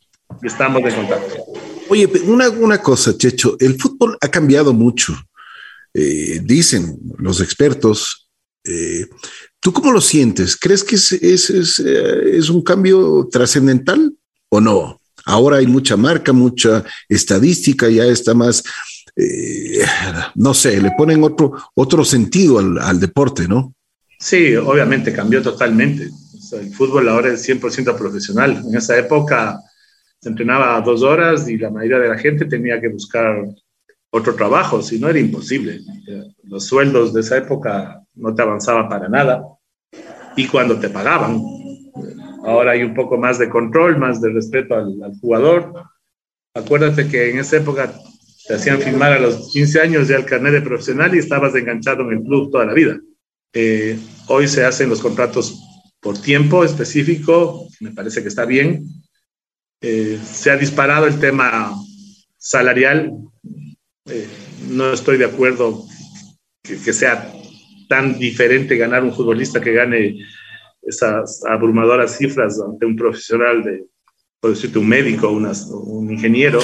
Estamos 0.42 0.84
de 0.84 0.94
contacto. 0.94 1.36
Oye, 1.90 2.10
una, 2.26 2.50
una 2.50 2.78
cosa, 2.80 3.18
Checho, 3.18 3.58
el 3.60 3.80
fútbol 3.80 4.18
ha 4.22 4.28
cambiado 4.30 4.74
mucho. 4.74 5.14
Eh, 5.94 6.40
dicen 6.44 6.98
los 7.18 7.40
expertos 7.40 8.24
Eh, 8.66 9.06
¿Tú 9.60 9.72
cómo 9.72 9.92
lo 9.92 10.02
sientes? 10.02 10.58
¿Crees 10.58 10.84
que 10.84 10.96
es, 10.96 11.12
es, 11.14 11.50
es, 11.50 11.80
eh, 11.80 12.38
es 12.38 12.50
un 12.50 12.62
cambio 12.62 13.28
trascendental 13.32 14.14
o 14.50 14.60
no? 14.60 15.00
Ahora 15.26 15.58
hay 15.58 15.68
mucha 15.68 15.96
marca, 15.98 16.34
mucha 16.34 16.84
estadística, 17.08 17.90
ya 17.90 18.06
está 18.06 18.34
más, 18.34 18.64
eh, 19.16 19.80
no 20.36 20.54
sé, 20.54 20.82
le 20.82 20.92
ponen 20.98 21.24
otro, 21.24 21.54
otro 21.76 22.04
sentido 22.04 22.60
al, 22.60 23.00
deporte, 23.00 23.48
¿no? 23.48 23.74
Sí, 24.20 24.56
obviamente 24.56 25.14
cambió 25.14 25.42
totalmente. 25.42 26.10
El 26.52 26.74
fútbol 26.74 27.10
ahora 27.10 27.34
es 27.34 27.48
100% 27.48 27.98
profesional. 27.98 28.64
En 28.68 28.76
esa 28.76 28.98
época 28.98 29.60
se 30.20 30.30
entrenaba 30.30 30.80
dos 30.82 31.02
horas 31.02 31.48
y 31.50 31.58
la 31.58 31.70
mayoría 31.70 32.00
de 32.00 32.10
la 32.10 32.18
gente 32.18 32.46
tenía 32.46 32.80
que 32.80 32.90
buscar 32.90 33.44
otro 34.12 34.36
trabajo, 34.36 34.82
si 34.82 35.00
no 35.00 35.10
era 35.10 35.20
imposible. 35.20 35.82
Los 36.44 36.66
sueldos 36.68 37.14
de 37.14 37.22
esa 37.22 37.38
época 37.38 38.04
no 38.14 38.36
te 38.36 38.42
avanzaban 38.42 38.88
para 38.88 39.10
nada. 39.10 39.44
Y 40.36 40.48
cuando 40.48 40.80
te 40.80 40.90
pagaban, 40.90 41.42
ahora 42.44 42.72
hay 42.72 42.84
un 42.84 42.94
poco 42.94 43.18
más 43.18 43.40
de 43.40 43.50
control, 43.50 43.98
más 43.98 44.22
de 44.22 44.32
respeto 44.32 44.76
al, 44.76 44.96
jugador. 45.20 45.74
Acuérdate 46.54 47.08
que 47.08 47.32
en 47.32 47.40
esa 47.40 47.58
época 47.58 47.94
te 48.48 48.54
hacían 48.54 48.80
firmar 48.80 49.14
a 49.14 49.20
los 49.20 49.52
15 49.52 49.82
años 49.82 50.08
ya 50.08 50.18
el 50.18 50.26
carnet 50.26 50.64
profesional 50.64 51.16
y 51.16 51.20
estabas 51.20 51.56
enganchado 51.56 52.04
en 52.04 52.18
el 52.18 52.24
club 52.24 52.52
toda 52.52 52.66
la 52.66 52.74
vida. 52.74 53.00
Eh, 53.54 53.98
hoy 54.28 54.48
se 54.48 54.66
hacen 54.66 54.90
los 54.90 55.02
contratos 55.02 55.60
por 56.00 56.22
tiempo 56.22 56.64
específico, 56.64 57.68
me 57.80 57.92
parece 57.92 58.22
que 58.22 58.28
está 58.28 58.46
bien. 58.46 58.86
Eh, 59.82 60.20
se 60.24 60.52
ha 60.52 60.58
disparado 60.58 61.08
el 61.08 61.20
tema 61.20 61.74
salarial. 62.38 63.12
Eh, 64.06 64.28
no 64.70 64.92
estoy 64.92 65.18
de 65.18 65.26
acuerdo 65.26 65.86
que, 66.62 66.94
sea 66.94 67.32
tan 67.88 68.18
diferente 68.18 68.78
ganar 68.78 69.04
un 69.04 69.14
futbolista 69.14 69.62
que 69.62 69.74
gane 69.74 70.18
esas 70.86 71.44
abrumadoras 71.46 72.18
cifras 72.18 72.60
ante 72.60 72.86
un 72.86 72.96
profesional 72.96 73.64
de, 73.64 73.86
por 74.40 74.52
decirte, 74.52 74.80
un 74.80 74.88
médico, 74.88 75.30
unas, 75.30 75.68
un 75.70 76.12
ingeniero. 76.12 76.60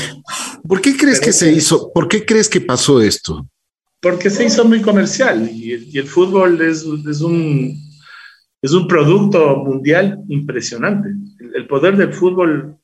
¿Por 0.67 0.81
qué 0.81 0.95
crees 0.97 1.19
Pero, 1.19 1.27
que 1.27 1.33
se 1.33 1.51
hizo? 1.51 1.91
¿Por 1.93 2.07
qué 2.07 2.25
crees 2.25 2.49
que 2.49 2.61
pasó 2.61 3.01
esto? 3.01 3.47
Porque 4.01 4.29
se 4.29 4.45
hizo 4.45 4.65
muy 4.65 4.81
comercial 4.81 5.49
y 5.51 5.73
el, 5.73 5.83
y 5.87 5.97
el 5.97 6.07
fútbol 6.07 6.61
es, 6.61 6.85
es, 7.09 7.21
un, 7.21 7.75
es 8.61 8.71
un 8.71 8.87
producto 8.87 9.57
mundial 9.57 10.19
impresionante. 10.27 11.09
El, 11.39 11.55
el, 11.55 11.67
poder 11.67 11.97
del 11.97 12.13
fútbol, 12.13 12.77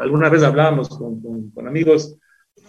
alguna 0.00 0.28
vez 0.28 0.42
hablábamos 0.42 0.88
con, 0.88 1.20
con, 1.20 1.50
con 1.50 1.66
amigos, 1.66 2.16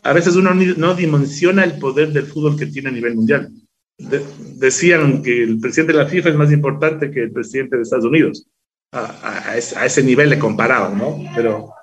a 0.04 0.14
veces 0.14 0.36
uno 0.36 0.54
no 0.54 0.96
dimensiona 0.96 1.64
el 1.64 1.80
poder 1.80 2.12
del 2.12 2.26
fútbol 2.26 2.58
que 2.58 2.66
tiene 2.66 2.90
a 2.90 2.94
nivel 2.94 3.16
mundial. 3.16 3.50
De, 3.98 4.24
decían 4.56 5.22
que 5.22 5.44
el 5.44 5.60
presidente 5.60 5.94
de 5.94 6.04
la 6.04 6.10
FIFA 6.10 6.30
es 6.30 6.36
más 6.36 6.52
importante 6.52 7.12
que 7.12 7.24
el 7.24 7.32
presidente 7.32 7.78
de 7.78 7.84
Estados 7.84 8.06
Unidos. 8.06 8.48
A, 8.92 9.50
a, 9.50 9.58
ese, 9.58 9.78
a 9.78 9.86
ese, 9.86 10.04
nivel 10.04 10.30
le 10.30 10.38
comparaban, 10.38 10.98
¿no? 10.98 11.20
Pero 11.36 11.74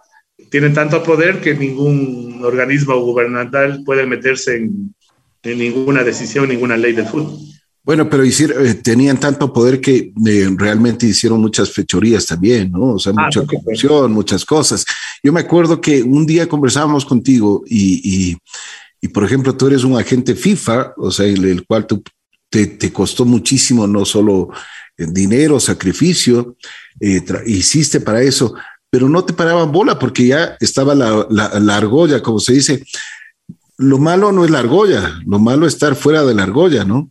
tienen 0.51 0.75
tanto 0.75 1.03
poder 1.03 1.41
que 1.41 1.55
ningún 1.55 2.41
organismo 2.45 2.97
gubernamental 3.01 3.83
puede 3.85 4.07
meterse 4.07 4.57
en, 4.57 4.95
en 5.43 5.59
ninguna 5.59 6.05
decisión, 6.05 6.49
ninguna 6.49 6.77
ley 6.77 6.93
del 6.93 7.07
fútbol. 7.07 7.39
Bueno, 7.83 8.11
pero 8.11 8.25
hicieron, 8.25 8.67
eh, 8.67 8.75
tenían 8.75 9.19
tanto 9.19 9.53
poder 9.53 9.81
que 9.81 10.13
eh, 10.27 10.49
realmente 10.57 11.07
hicieron 11.07 11.41
muchas 11.41 11.73
fechorías 11.73 12.27
también, 12.27 12.71
¿no? 12.71 12.95
O 12.95 12.99
sea, 12.99 13.13
ah, 13.17 13.25
mucha 13.25 13.47
corrupción, 13.47 14.13
muchas 14.13 14.45
cosas. 14.45 14.85
Yo 15.23 15.33
me 15.33 15.41
acuerdo 15.41 15.81
que 15.81 16.03
un 16.03 16.27
día 16.27 16.49
conversábamos 16.49 17.07
contigo 17.07 17.63
y, 17.67 18.01
y, 18.05 18.37
y, 19.01 19.09
por 19.09 19.25
ejemplo, 19.25 19.57
tú 19.57 19.67
eres 19.67 19.85
un 19.85 19.99
agente 19.99 20.35
FIFA, 20.35 20.95
o 20.97 21.11
sea, 21.11 21.27
el, 21.27 21.45
el 21.45 21.67
cual 21.67 21.87
tú, 21.87 22.03
te, 22.51 22.93
costó 22.93 23.25
muchísimo, 23.25 23.87
no 23.87 24.05
solo 24.05 24.51
eh, 24.99 25.07
dinero, 25.09 25.61
sacrificio, 25.61 26.57
eh, 27.01 27.23
hiciste 27.47 28.01
para 28.01 28.23
eso, 28.23 28.55
pero 28.91 29.09
no 29.09 29.25
te 29.25 29.33
paraban 29.33 29.71
bola 29.71 29.99
porque 29.99 30.27
ya 30.27 30.57
estaba 30.61 30.95
la, 30.95 31.27
la, 31.31 31.61
la 31.61 31.77
argolla, 31.77 32.21
como 32.23 32.41
se 32.41 32.55
dice. 32.55 32.85
Lo 33.79 33.99
malo 33.99 34.33
no 34.33 34.45
es 34.45 34.51
la 34.51 34.59
argolla, 34.59 35.21
lo 35.25 35.39
malo 35.39 35.67
es 35.67 35.75
estar 35.75 35.95
fuera 35.95 36.25
de 36.25 36.35
la 36.35 36.43
argolla, 36.43 36.85
¿no? 36.85 37.11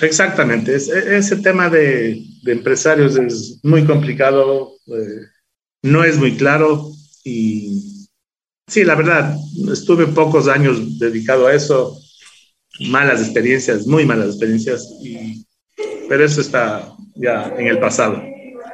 Exactamente, 0.00 0.74
es, 0.74 0.88
ese 0.88 1.36
tema 1.36 1.68
de, 1.68 2.24
de, 2.42 2.52
empresarios 2.52 3.16
es 3.16 3.60
muy 3.62 3.84
complicado, 3.84 4.72
eh, 4.86 5.26
no 5.82 6.04
es 6.04 6.16
muy 6.16 6.36
claro 6.36 6.90
y 7.22 7.89
sí, 8.70 8.84
la 8.84 8.94
verdad, 8.94 9.36
estuve 9.70 10.06
pocos 10.06 10.48
años 10.48 10.98
dedicado 10.98 11.46
a 11.46 11.54
eso, 11.54 11.98
malas 12.88 13.20
experiencias, 13.20 13.86
muy 13.86 14.06
malas 14.06 14.28
experiencias, 14.28 14.88
y, 15.02 15.44
pero 16.08 16.24
eso 16.24 16.40
está 16.40 16.94
ya 17.14 17.54
en 17.58 17.66
el 17.66 17.78
pasado. 17.78 18.22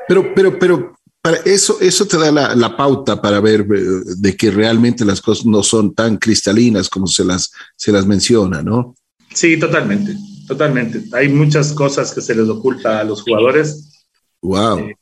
Pero, 0.06 0.32
pero, 0.34 0.56
pero 0.56 0.96
para 1.20 1.38
eso, 1.38 1.78
eso 1.80 2.06
te 2.06 2.16
da 2.16 2.30
la, 2.30 2.54
la, 2.54 2.76
pauta 2.76 3.20
para 3.20 3.40
ver 3.40 3.62
eh, 3.62 3.84
de 4.18 4.36
que 4.36 4.52
realmente 4.52 5.04
las 5.04 5.20
cosas 5.20 5.44
no 5.44 5.64
son 5.64 5.92
tan 5.92 6.18
cristalinas 6.18 6.88
como 6.88 7.08
se 7.08 7.24
las, 7.24 7.50
se 7.74 7.90
las 7.90 8.06
menciona, 8.06 8.62
¿no? 8.62 8.94
Sí, 9.34 9.58
totalmente 9.58 10.14
totalmente. 10.46 11.02
Hay 11.12 11.28
muchas 11.28 11.72
cosas 11.72 12.14
que 12.14 12.20
se 12.20 12.34
les 12.34 12.48
oculta 12.48 13.00
a 13.00 13.04
los 13.04 13.22
jugadores. 13.22 14.06
Wow. 14.42 14.78
Eh, 14.78 14.96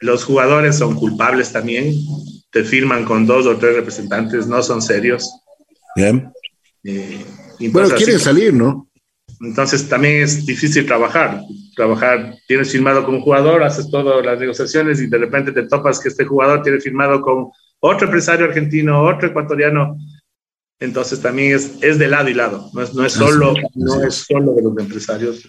los 0.00 0.24
jugadores 0.24 0.76
son 0.76 0.94
culpables 0.94 1.52
también. 1.52 1.94
Te 2.58 2.64
firman 2.64 3.04
con 3.04 3.24
dos 3.24 3.46
o 3.46 3.56
tres 3.56 3.76
representantes, 3.76 4.48
no 4.48 4.60
son 4.64 4.82
serios. 4.82 5.30
Bien. 5.94 6.32
Eh, 6.82 7.24
bueno, 7.70 7.88
quieren 7.90 8.16
así, 8.16 8.24
salir, 8.24 8.52
¿no? 8.52 8.88
Entonces 9.40 9.88
también 9.88 10.22
es 10.22 10.44
difícil 10.44 10.84
trabajar. 10.84 11.40
Trabajar, 11.76 12.34
tienes 12.48 12.72
firmado 12.72 13.04
con 13.04 13.14
un 13.14 13.20
jugador, 13.20 13.62
haces 13.62 13.88
todas 13.88 14.26
las 14.26 14.40
negociaciones 14.40 15.00
y 15.00 15.06
de 15.06 15.18
repente 15.18 15.52
te 15.52 15.68
topas 15.68 16.00
que 16.00 16.08
este 16.08 16.24
jugador 16.24 16.62
tiene 16.62 16.80
firmado 16.80 17.20
con 17.20 17.46
otro 17.78 18.06
empresario 18.06 18.46
argentino, 18.46 19.04
otro 19.04 19.28
ecuatoriano 19.28 19.96
entonces 20.80 21.20
también 21.20 21.54
es, 21.54 21.72
es 21.80 21.98
de 21.98 22.08
lado 22.08 22.28
y 22.28 22.34
lado, 22.34 22.70
no 22.72 22.82
es, 22.82 22.94
no 22.94 23.04
es, 23.04 23.12
solo, 23.12 23.54
no 23.74 24.02
es 24.04 24.14
solo 24.14 24.52
de 24.54 24.62
los 24.62 24.78
empresarios, 24.78 25.44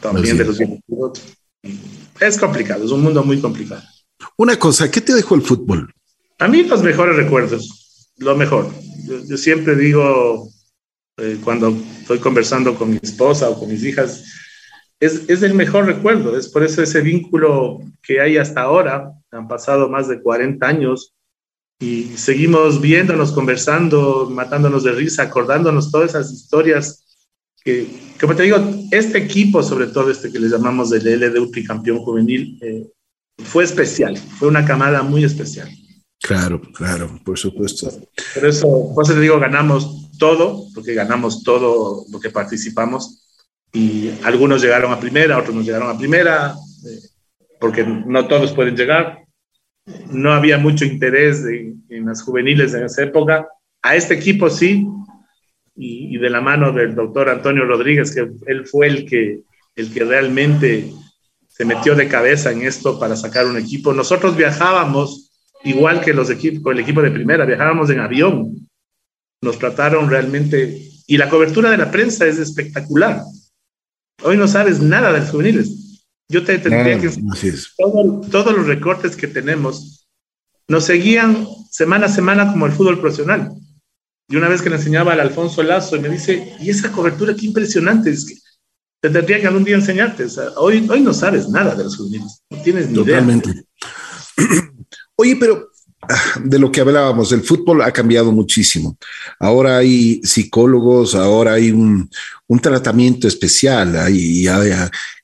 también 0.00 0.36
de 0.36 0.44
los 0.44 0.58
directivos. 0.58 1.22
Es 2.20 2.38
complicado, 2.38 2.84
es 2.84 2.90
un 2.90 3.02
mundo 3.02 3.24
muy 3.24 3.40
complicado. 3.40 3.82
Una 4.36 4.58
cosa, 4.58 4.90
¿qué 4.90 5.00
te 5.00 5.14
dejó 5.14 5.34
el 5.34 5.42
fútbol? 5.42 5.92
A 6.38 6.48
mí 6.48 6.64
los 6.64 6.82
mejores 6.82 7.16
recuerdos, 7.16 8.12
lo 8.18 8.36
mejor. 8.36 8.70
Yo, 9.26 9.36
siempre 9.38 9.74
digo, 9.74 10.50
eh, 11.16 11.38
cuando 11.42 11.74
estoy 12.00 12.18
conversando 12.18 12.74
con 12.74 12.90
mi 12.90 12.98
esposa 13.02 13.48
o 13.48 13.58
con 13.58 13.70
mis 13.70 13.82
hijas, 13.84 14.22
es, 15.00 15.22
es, 15.28 15.42
el 15.42 15.54
mejor 15.54 15.86
recuerdo, 15.86 16.36
es 16.36 16.48
por 16.48 16.62
eso 16.62 16.82
ese 16.82 17.00
vínculo 17.00 17.80
que 18.02 18.20
hay 18.20 18.36
hasta 18.36 18.62
ahora, 18.62 19.12
han 19.30 19.48
pasado 19.48 19.88
más 19.88 20.08
de 20.08 20.20
40 20.20 20.66
años, 20.66 21.14
y 21.78 22.04
seguimos 22.16 22.80
viéndonos, 22.80 23.32
conversando, 23.32 24.28
matándonos 24.30 24.84
de 24.84 24.92
risa, 24.92 25.24
acordándonos 25.24 25.90
todas 25.90 26.10
esas 26.10 26.32
historias 26.32 27.04
que, 27.64 27.86
como 28.20 28.34
te 28.34 28.44
digo, 28.44 28.58
este 28.90 29.18
equipo, 29.18 29.62
sobre 29.62 29.86
todo 29.86 30.10
este 30.10 30.30
que 30.30 30.38
le 30.38 30.48
llamamos 30.48 30.90
del 30.90 31.06
LD 31.06 31.50
tricampeón 31.50 31.98
juvenil, 31.98 32.58
eh, 32.62 32.86
fue 33.38 33.64
especial, 33.64 34.16
fue 34.16 34.48
una 34.48 34.64
camada 34.64 35.02
muy 35.02 35.24
especial. 35.24 35.68
Claro, 36.20 36.60
claro, 36.72 37.20
por 37.24 37.38
supuesto. 37.38 37.88
Por 38.34 38.46
eso, 38.46 38.92
por 38.94 39.04
eso 39.04 39.14
te 39.14 39.20
digo, 39.20 39.38
ganamos 39.38 40.10
todo, 40.18 40.66
porque 40.74 40.94
ganamos 40.94 41.42
todo 41.42 42.04
lo 42.10 42.20
que 42.20 42.30
participamos, 42.30 43.22
y 43.72 44.10
algunos 44.24 44.62
llegaron 44.62 44.92
a 44.92 45.00
primera, 45.00 45.38
otros 45.38 45.54
no 45.54 45.62
llegaron 45.62 45.90
a 45.90 45.98
primera, 45.98 46.54
eh, 46.86 47.08
porque 47.60 47.84
no 47.84 48.26
todos 48.26 48.52
pueden 48.52 48.76
llegar, 48.76 49.24
no 50.10 50.32
había 50.32 50.58
mucho 50.58 50.84
interés 50.84 51.44
en, 51.44 51.84
en, 51.88 52.06
las 52.06 52.22
juveniles 52.22 52.74
en 52.74 52.84
esa 52.84 53.02
época. 53.02 53.48
A 53.82 53.94
este 53.94 54.14
equipo 54.14 54.50
sí, 54.50 54.86
y, 55.76 56.16
y, 56.16 56.18
de 56.18 56.30
la 56.30 56.40
mano 56.40 56.72
del 56.72 56.94
doctor 56.94 57.28
Antonio 57.28 57.64
Rodríguez, 57.66 58.14
que 58.14 58.28
él 58.46 58.66
fue 58.66 58.88
el 58.88 59.06
que, 59.06 59.40
el 59.76 59.92
que 59.92 60.04
realmente 60.04 60.92
se 61.46 61.64
metió 61.64 61.94
de 61.94 62.08
cabeza 62.08 62.50
en 62.50 62.62
esto 62.62 62.98
para 62.98 63.14
sacar 63.14 63.46
un 63.46 63.56
equipo. 63.56 63.92
Nosotros 63.92 64.36
viajábamos 64.36 65.25
igual 65.68 66.00
que 66.00 66.14
los 66.14 66.30
equipos, 66.30 66.62
con 66.62 66.74
el 66.74 66.82
equipo 66.82 67.02
de 67.02 67.10
primera, 67.10 67.44
viajábamos 67.44 67.90
en 67.90 68.00
avión. 68.00 68.68
Nos 69.42 69.58
trataron 69.58 70.08
realmente, 70.08 70.82
y 71.06 71.16
la 71.16 71.28
cobertura 71.28 71.70
de 71.70 71.76
la 71.76 71.90
prensa 71.90 72.26
es 72.26 72.38
espectacular. 72.38 73.22
Hoy 74.22 74.36
no 74.36 74.48
sabes 74.48 74.80
nada 74.80 75.12
de 75.12 75.20
los 75.20 75.30
juveniles 75.30 75.86
yo 76.28 76.44
te 76.44 76.58
tendría 76.58 76.98
que 76.98 77.10
todo, 77.78 78.20
todos 78.30 78.56
los 78.56 78.66
recortes 78.66 79.16
que 79.16 79.28
tenemos 79.28 80.08
nos 80.68 80.84
seguían 80.84 81.46
semana 81.70 82.06
a 82.06 82.08
semana 82.08 82.50
como 82.50 82.66
el 82.66 82.72
fútbol 82.72 83.00
profesional. 83.00 83.52
Y 84.28 84.34
una 84.34 84.48
vez 84.48 84.60
que 84.60 84.70
le 84.70 84.76
enseñaba 84.76 85.12
al 85.12 85.20
Alfonso 85.20 85.62
Lazo 85.62 85.94
y 85.94 86.00
me 86.00 86.08
dice, 86.08 86.56
y 86.58 86.70
esa 86.70 86.90
cobertura 86.90 87.34
qué 87.36 87.46
impresionante, 87.46 88.10
es 88.10 88.24
que 88.24 88.34
te 89.00 89.10
tendría 89.10 89.40
que 89.40 89.46
algún 89.46 89.62
día 89.62 89.76
enseñarte. 89.76 90.24
O 90.24 90.28
sea, 90.28 90.50
hoy, 90.56 90.84
hoy 90.90 91.00
no 91.00 91.14
sabes 91.14 91.48
nada 91.48 91.76
de 91.76 91.84
los 91.84 91.96
juveniles, 91.96 92.42
no 92.50 92.62
tienes 92.62 92.88
ni 92.88 92.94
Totalmente. 92.94 93.50
idea. 93.50 94.72
Oye, 95.16 95.36
pero 95.36 95.70
de 96.44 96.58
lo 96.58 96.70
que 96.70 96.80
hablábamos, 96.80 97.32
el 97.32 97.42
fútbol 97.42 97.82
ha 97.82 97.92
cambiado 97.92 98.30
muchísimo. 98.32 98.96
Ahora 99.40 99.78
hay 99.78 100.20
psicólogos, 100.22 101.14
ahora 101.14 101.54
hay 101.54 101.70
un, 101.70 102.08
tratamiento 102.60 103.26
especial, 103.26 103.96
hay, 103.96 104.46
hay, 104.46 104.72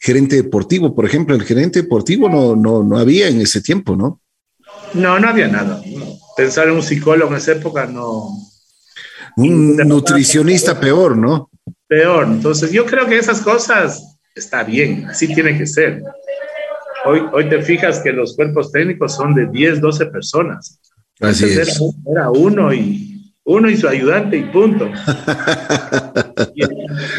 gerente 0.00 0.36
deportivo, 0.36 0.94
por 0.94 1.04
ejemplo, 1.04 1.34
el 1.34 1.44
gerente 1.44 1.82
deportivo 1.82 2.28
no, 2.28 2.56
no, 2.56 2.82
no 2.82 2.98
había 2.98 3.28
en 3.28 3.40
ese 3.40 3.60
tiempo, 3.60 3.94
¿no? 3.96 4.20
No, 4.94 5.18
no 5.18 5.28
había 5.28 5.48
nada. 5.48 5.80
Pensar 6.36 6.68
en 6.68 6.74
un 6.74 6.82
psicólogo 6.82 7.30
en 7.30 7.38
esa 7.38 7.52
época 7.52 7.86
no. 7.86 8.30
Un 9.36 9.76
nutricionista 9.76 10.78
peor, 10.78 11.16
¿no? 11.16 11.50
Peor. 11.86 12.26
Entonces, 12.26 12.70
yo 12.72 12.84
creo 12.84 13.06
que 13.06 13.18
esas 13.18 13.40
cosas 13.40 14.18
está 14.34 14.62
bien, 14.62 15.06
así 15.08 15.32
tiene 15.32 15.56
que 15.56 15.66
ser. 15.66 16.02
Hoy, 17.04 17.22
hoy 17.32 17.48
te 17.48 17.62
fijas 17.62 18.00
que 18.00 18.12
los 18.12 18.36
cuerpos 18.36 18.70
técnicos 18.70 19.14
son 19.14 19.34
de 19.34 19.46
10, 19.46 19.80
12 19.80 20.06
personas. 20.06 20.80
Así 21.20 21.44
es. 21.44 21.80
Era, 22.10 22.30
uno 22.30 22.72
y 22.72 23.34
uno 23.44 23.68
y 23.68 23.76
su 23.76 23.88
ayudante 23.88 24.36
y 24.36 24.42
punto. 24.44 24.88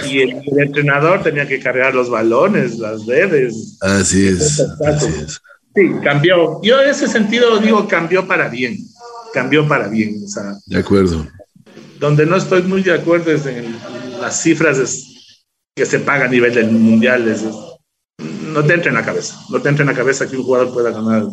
y, 0.05 0.21
el, 0.21 0.41
entrenador 0.57 1.21
tenía 1.23 1.47
que 1.47 1.59
cargar 1.59 1.93
los 1.93 2.09
balones, 2.09 2.79
las 2.79 3.05
redes. 3.05 3.77
Así 3.81 4.27
es. 4.27 4.59
Así 4.85 5.07
es. 5.07 5.41
Sí, 5.75 5.91
cambió. 6.03 6.61
Yo 6.61 6.81
en 6.81 6.89
ese 6.89 7.07
sentido 7.07 7.57
digo 7.59 7.87
cambió 7.87 8.27
para 8.27 8.47
bien. 8.47 8.77
Cambió 9.33 9.67
para 9.67 9.87
bien. 9.87 10.21
O 10.23 10.27
sea, 10.27 10.53
de 10.65 10.77
acuerdo. 10.77 11.27
Donde 11.99 12.25
no 12.25 12.37
estoy 12.37 12.63
muy 12.63 12.83
de 12.83 12.93
acuerdo 12.93 13.31
es 13.31 13.45
en 13.45 13.75
las 14.21 14.41
cifras 14.41 14.77
que 15.75 15.85
se 15.85 15.99
paga 15.99 16.25
a 16.25 16.29
nivel 16.29 16.53
del 16.53 16.71
mundial. 16.71 17.27
Es, 17.27 17.43
no 18.53 18.63
te 18.63 18.73
entra 18.73 18.89
en 18.89 18.95
la 18.95 19.05
cabeza. 19.05 19.35
No 19.49 19.61
te 19.61 19.69
entra 19.69 19.83
en 19.83 19.89
la 19.89 19.95
cabeza 19.95 20.27
que 20.27 20.37
un 20.37 20.43
jugador 20.43 20.73
pueda 20.73 20.91
ganar 20.91 21.25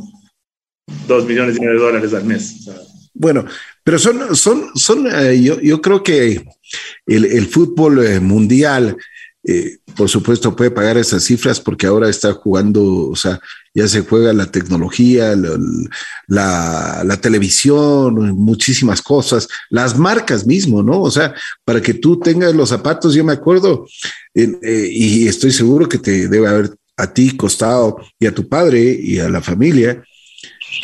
dos 1.06 1.24
millones 1.26 1.58
de 1.58 1.74
dólares 1.74 2.14
al 2.14 2.24
mes. 2.24 2.68
Bueno, 3.14 3.44
pero 3.84 3.98
son, 3.98 4.34
son, 4.36 4.70
son 4.74 5.06
eh, 5.12 5.40
yo, 5.42 5.60
yo, 5.60 5.80
creo 5.80 6.02
que 6.02 6.44
el, 7.06 7.24
el 7.24 7.46
fútbol 7.46 8.04
eh, 8.04 8.20
mundial, 8.20 8.96
eh, 9.42 9.78
por 9.96 10.08
supuesto, 10.08 10.54
puede 10.54 10.70
pagar 10.70 10.96
esas 10.96 11.24
cifras 11.24 11.60
porque 11.60 11.86
ahora 11.86 12.08
está 12.08 12.32
jugando, 12.32 13.08
o 13.08 13.16
sea, 13.16 13.40
ya 13.74 13.86
se 13.88 14.02
juega 14.02 14.32
la 14.32 14.46
tecnología, 14.46 15.36
la, 16.26 17.02
la, 17.04 17.20
televisión, 17.20 18.14
muchísimas 18.36 19.00
cosas, 19.00 19.48
las 19.68 19.96
marcas 19.98 20.46
mismo, 20.46 20.82
¿no? 20.82 21.02
O 21.02 21.10
sea, 21.10 21.34
para 21.64 21.80
que 21.80 21.94
tú 21.94 22.18
tengas 22.18 22.54
los 22.54 22.68
zapatos, 22.68 23.14
yo 23.14 23.24
me 23.24 23.32
acuerdo, 23.32 23.86
y 24.34 25.28
estoy 25.28 25.52
seguro 25.52 25.88
que 25.88 25.98
te 25.98 26.26
debe 26.26 26.48
haber 26.48 26.79
a 27.00 27.12
ti 27.12 27.37
costado 27.37 27.99
y 28.19 28.26
a 28.26 28.35
tu 28.35 28.49
padre 28.49 28.80
y 28.80 29.19
a 29.19 29.28
la 29.28 29.40
familia 29.40 30.02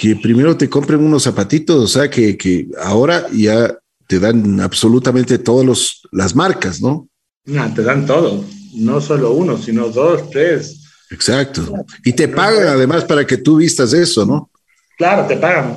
que 0.00 0.16
primero 0.16 0.56
te 0.56 0.68
compren 0.68 1.00
unos 1.00 1.22
zapatitos, 1.22 1.76
o 1.76 1.86
sea, 1.86 2.10
que, 2.10 2.36
que 2.36 2.68
ahora 2.82 3.26
ya 3.32 3.76
te 4.06 4.18
dan 4.18 4.60
absolutamente 4.60 5.38
todas 5.38 6.00
las 6.12 6.34
marcas, 6.34 6.80
¿no? 6.80 7.08
No, 7.44 7.74
te 7.74 7.82
dan 7.82 8.06
todo, 8.06 8.44
no 8.74 9.00
solo 9.00 9.32
uno, 9.32 9.56
sino 9.56 9.88
dos, 9.88 10.30
tres. 10.30 10.82
Exacto. 11.10 11.72
Y 12.04 12.12
te 12.12 12.28
pagan 12.28 12.66
además 12.68 13.04
para 13.04 13.26
que 13.26 13.36
tú 13.36 13.56
vistas 13.56 13.92
eso, 13.92 14.26
¿no? 14.26 14.50
Claro, 14.98 15.26
te 15.26 15.36
pagan. 15.36 15.76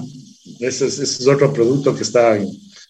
Ese 0.59 0.87
es, 0.87 1.27
otro 1.27 1.53
producto 1.53 1.95
que 1.95 2.03
está 2.03 2.35
en 2.35 2.47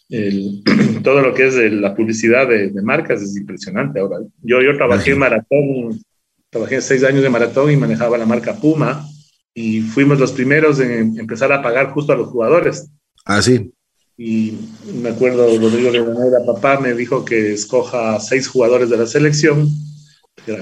el, 0.10 0.64
todo 1.04 1.22
lo 1.22 1.34
que 1.34 1.48
es 1.48 1.56
la 1.74 1.94
publicidad 1.96 2.48
de, 2.48 2.72
marcas 2.82 3.22
es 3.22 3.36
impresionante 3.36 4.00
ahora. 4.00 4.18
Yo, 4.42 4.62
yo 4.62 4.76
trabajé 4.78 5.12
en 5.12 5.20
maratón 5.20 6.02
Trabajé 6.50 6.82
seis 6.82 7.04
años 7.04 7.22
de 7.22 7.30
maratón 7.30 7.72
y 7.72 7.78
manejaba 7.78 8.18
la 8.18 8.26
marca 8.26 8.56
Puma 8.56 9.08
y 9.54 9.82
fuimos 9.82 10.20
los 10.20 10.32
primeros 10.32 10.80
en 10.80 11.20
empezar 11.20 11.52
a 11.52 11.62
pagar 11.62 11.92
justo 11.92 12.14
a 12.14 12.16
los 12.16 12.30
jugadores. 12.30 12.90
Ah, 13.26 13.42
sí. 13.42 13.72
Y 14.18 14.58
me 15.02 15.10
acuerdo, 15.10 15.48
Rodrigo 15.60 15.92
de 15.92 16.02
Manera, 16.02 16.40
papá 16.46 16.80
me 16.80 16.94
dijo 16.94 17.24
que 17.24 17.54
escoja 17.54 18.20
seis 18.20 18.48
jugadores 18.48 18.90
de 18.90 18.98
la 18.98 19.06
selección. 19.06 19.70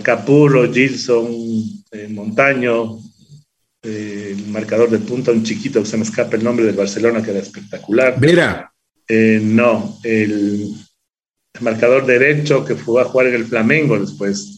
Capurro, 0.04 0.72
Gilson, 0.72 1.28
eh, 1.92 2.08
Montaño, 2.10 3.00
eh, 3.82 4.36
el 4.38 4.48
marcador 4.48 4.90
de 4.90 5.00
punta, 5.00 5.32
un 5.32 5.44
chiquito 5.44 5.80
que 5.82 5.86
se 5.88 5.98
me 5.98 6.04
escapa 6.04 6.36
el 6.36 6.44
nombre 6.44 6.66
del 6.66 6.76
Barcelona, 6.76 7.24
que 7.24 7.32
era 7.32 7.40
espectacular. 7.40 8.20
Mira. 8.20 8.72
Eh, 9.08 9.40
no, 9.42 9.98
el, 10.04 10.76
el, 11.54 11.62
marcador 11.62 12.06
derecho 12.06 12.66
que 12.66 12.76
fue 12.76 13.02
a 13.02 13.06
jugar 13.06 13.28
en 13.28 13.36
el 13.36 13.46
Flamengo 13.46 13.98
después. 13.98 14.57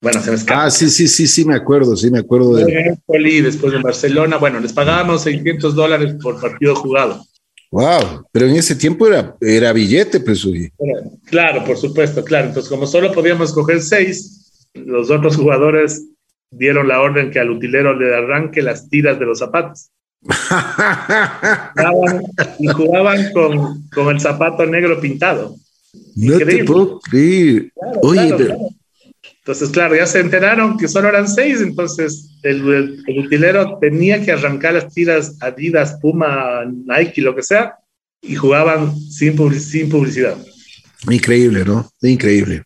Bueno, 0.00 0.22
se 0.22 0.30
me 0.30 0.36
escapa. 0.36 0.64
Ah, 0.64 0.70
sí, 0.70 0.88
sí, 0.90 1.08
sí, 1.08 1.26
sí, 1.26 1.44
me 1.44 1.56
acuerdo, 1.56 1.96
sí, 1.96 2.10
me 2.10 2.20
acuerdo 2.20 2.54
de. 2.54 2.96
Después 3.42 3.72
de 3.72 3.82
Barcelona, 3.82 4.36
bueno, 4.36 4.60
les 4.60 4.72
pagábamos 4.72 5.22
600 5.22 5.74
dólares 5.74 6.14
por 6.22 6.40
partido 6.40 6.76
jugado. 6.76 7.24
Wow, 7.70 8.24
pero 8.32 8.46
en 8.46 8.56
ese 8.56 8.74
tiempo 8.76 9.06
era, 9.06 9.36
era 9.40 9.72
billete, 9.72 10.20
pues. 10.20 10.46
Claro, 11.26 11.64
por 11.64 11.76
supuesto, 11.76 12.24
claro. 12.24 12.48
Entonces, 12.48 12.70
como 12.70 12.86
solo 12.86 13.12
podíamos 13.12 13.52
coger 13.52 13.82
seis, 13.82 14.68
los 14.74 15.10
otros 15.10 15.36
jugadores 15.36 16.06
dieron 16.50 16.88
la 16.88 17.00
orden 17.00 17.30
que 17.30 17.40
al 17.40 17.50
utilero 17.50 17.94
le 17.94 18.14
arranque 18.14 18.62
las 18.62 18.88
tiras 18.88 19.18
de 19.18 19.26
los 19.26 19.38
zapatos. 19.38 19.90
y 22.58 22.66
jugaban 22.68 23.32
con, 23.32 23.88
con, 23.90 24.08
el 24.08 24.20
zapato 24.20 24.64
negro 24.64 25.00
pintado. 25.00 25.54
No 26.16 26.38
te 26.38 26.64
puedo 26.64 27.00
creer. 27.00 27.72
Oye, 28.02 28.34
pero, 28.36 28.56
entonces, 29.48 29.70
claro, 29.70 29.96
ya 29.96 30.04
se 30.04 30.20
enteraron 30.20 30.76
que 30.76 30.86
solo 30.88 31.08
eran 31.08 31.26
seis, 31.26 31.62
entonces 31.62 32.28
el, 32.42 33.02
utilero 33.16 33.78
tenía 33.80 34.22
que 34.22 34.32
arrancar 34.32 34.74
las 34.74 34.92
tiras 34.92 35.36
Adidas, 35.40 35.96
Puma, 36.02 36.66
Nike, 36.66 37.22
lo 37.22 37.34
que 37.34 37.42
sea, 37.42 37.76
y 38.20 38.34
jugaban 38.34 38.94
sin, 39.00 39.58
sin 39.58 39.88
publicidad. 39.88 40.36
Increíble, 41.08 41.64
¿no? 41.64 41.90
Increíble. 42.02 42.62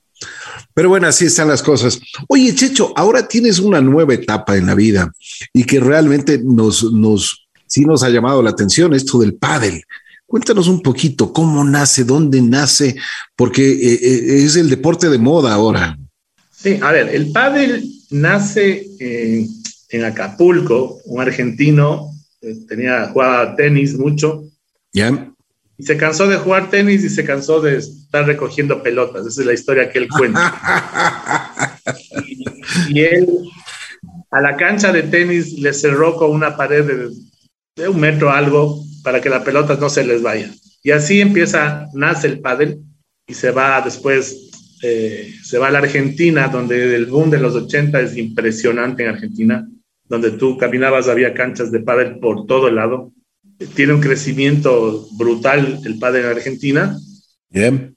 Pero 0.75 0.89
bueno, 0.89 1.07
así 1.07 1.27
están 1.27 1.47
las 1.47 1.63
cosas. 1.63 2.01
Oye, 2.27 2.53
Checho, 2.53 2.93
ahora 2.97 3.29
tienes 3.29 3.61
una 3.61 3.81
nueva 3.81 4.15
etapa 4.15 4.57
en 4.57 4.67
la 4.67 4.75
vida 4.75 5.09
y 5.53 5.63
que 5.63 5.79
realmente 5.79 6.41
nos, 6.43 6.93
nos, 6.93 7.47
sí 7.65 7.85
nos 7.85 8.03
ha 8.03 8.09
llamado 8.09 8.43
la 8.43 8.51
atención 8.51 8.93
esto 8.93 9.21
del 9.21 9.35
pádel. 9.35 9.85
Cuéntanos 10.27 10.67
un 10.67 10.83
poquito 10.83 11.33
cómo 11.33 11.63
nace, 11.63 12.03
dónde 12.03 12.43
nace, 12.43 12.97
porque 13.37 13.71
eh, 13.71 14.01
eh, 14.03 14.45
es 14.45 14.57
el 14.57 14.69
deporte 14.69 15.09
de 15.09 15.19
moda 15.19 15.55
ahora. 15.55 15.97
Sí, 16.63 16.79
a 16.81 16.93
ver, 16.93 17.09
el 17.09 17.33
pádel 17.33 17.85
nace 18.11 18.87
en, 19.01 20.05
Acapulco, 20.05 21.01
un 21.07 21.21
argentino, 21.21 22.13
eh, 22.41 22.55
tenía, 22.69 23.09
jugaba 23.09 23.57
tenis 23.57 23.99
mucho. 23.99 24.45
Ya. 24.93 25.29
Y 25.77 25.83
se 25.83 25.97
cansó 25.97 26.29
de 26.29 26.37
jugar 26.37 26.71
tenis 26.71 27.03
y 27.03 27.09
se 27.09 27.25
cansó 27.25 27.61
de 27.61 27.79
estar 27.79 28.25
recogiendo 28.27 28.83
pelotas. 28.83 29.27
Esa 29.27 29.41
es 29.41 29.47
la 29.47 29.53
historia 29.55 29.91
que 29.91 29.99
él 29.99 30.09
cuenta. 30.09 31.81
y, 32.89 33.01
él 33.01 33.27
a 34.31 34.41
la 34.41 34.57
cancha 34.57 34.93
de 34.93 35.03
tenis 35.03 35.59
le 35.59 35.73
cerró 35.73 36.15
con 36.15 36.31
una 36.31 36.57
pared 36.57 36.85
de, 36.85 37.11
de 37.77 37.89
un 37.89 37.99
metro 37.99 38.31
algo 38.31 38.85
para 39.03 39.21
que 39.21 39.29
la 39.29 39.43
pelota 39.43 39.77
no 39.81 39.91
se 39.91 40.05
les 40.05 40.23
vaya. 40.23 40.51
Y 40.85 40.93
así 40.93 41.21
empieza, 41.21 41.89
nace 41.93 42.29
el 42.29 42.41
pádel 42.41 42.83
y 43.27 43.35
se 43.35 43.51
va 43.51 43.81
después 43.81 44.52
eh, 44.83 45.33
se 45.43 45.59
va 45.59 45.69
a 45.69 45.71
la 45.71 45.79
Argentina, 45.79 46.49
donde 46.49 46.97
el 46.97 47.07
boom 47.07 47.31
de 47.31 47.39
los 47.39 47.55
80 47.55 48.01
es 48.01 48.17
impresionante 48.17 49.05
en 49.05 49.11
Argentina, 49.11 49.69
donde 50.09 50.33
tú 50.33 50.59
caminabas, 50.59 51.09
había 51.09 51.35
canchas 51.35 51.71
de 51.71 51.81
pádel 51.81 52.19
por 52.19 52.47
todo 52.47 52.67
el 52.67 52.75
lado. 52.75 53.13
Tiene 53.75 53.95
un 53.95 54.01
crecimiento 54.01 55.07
brutal 55.13 55.81
el 55.85 55.99
pádel 56.01 56.25
en 56.25 56.31
Argentina. 56.31 56.99
Bien. 57.49 57.95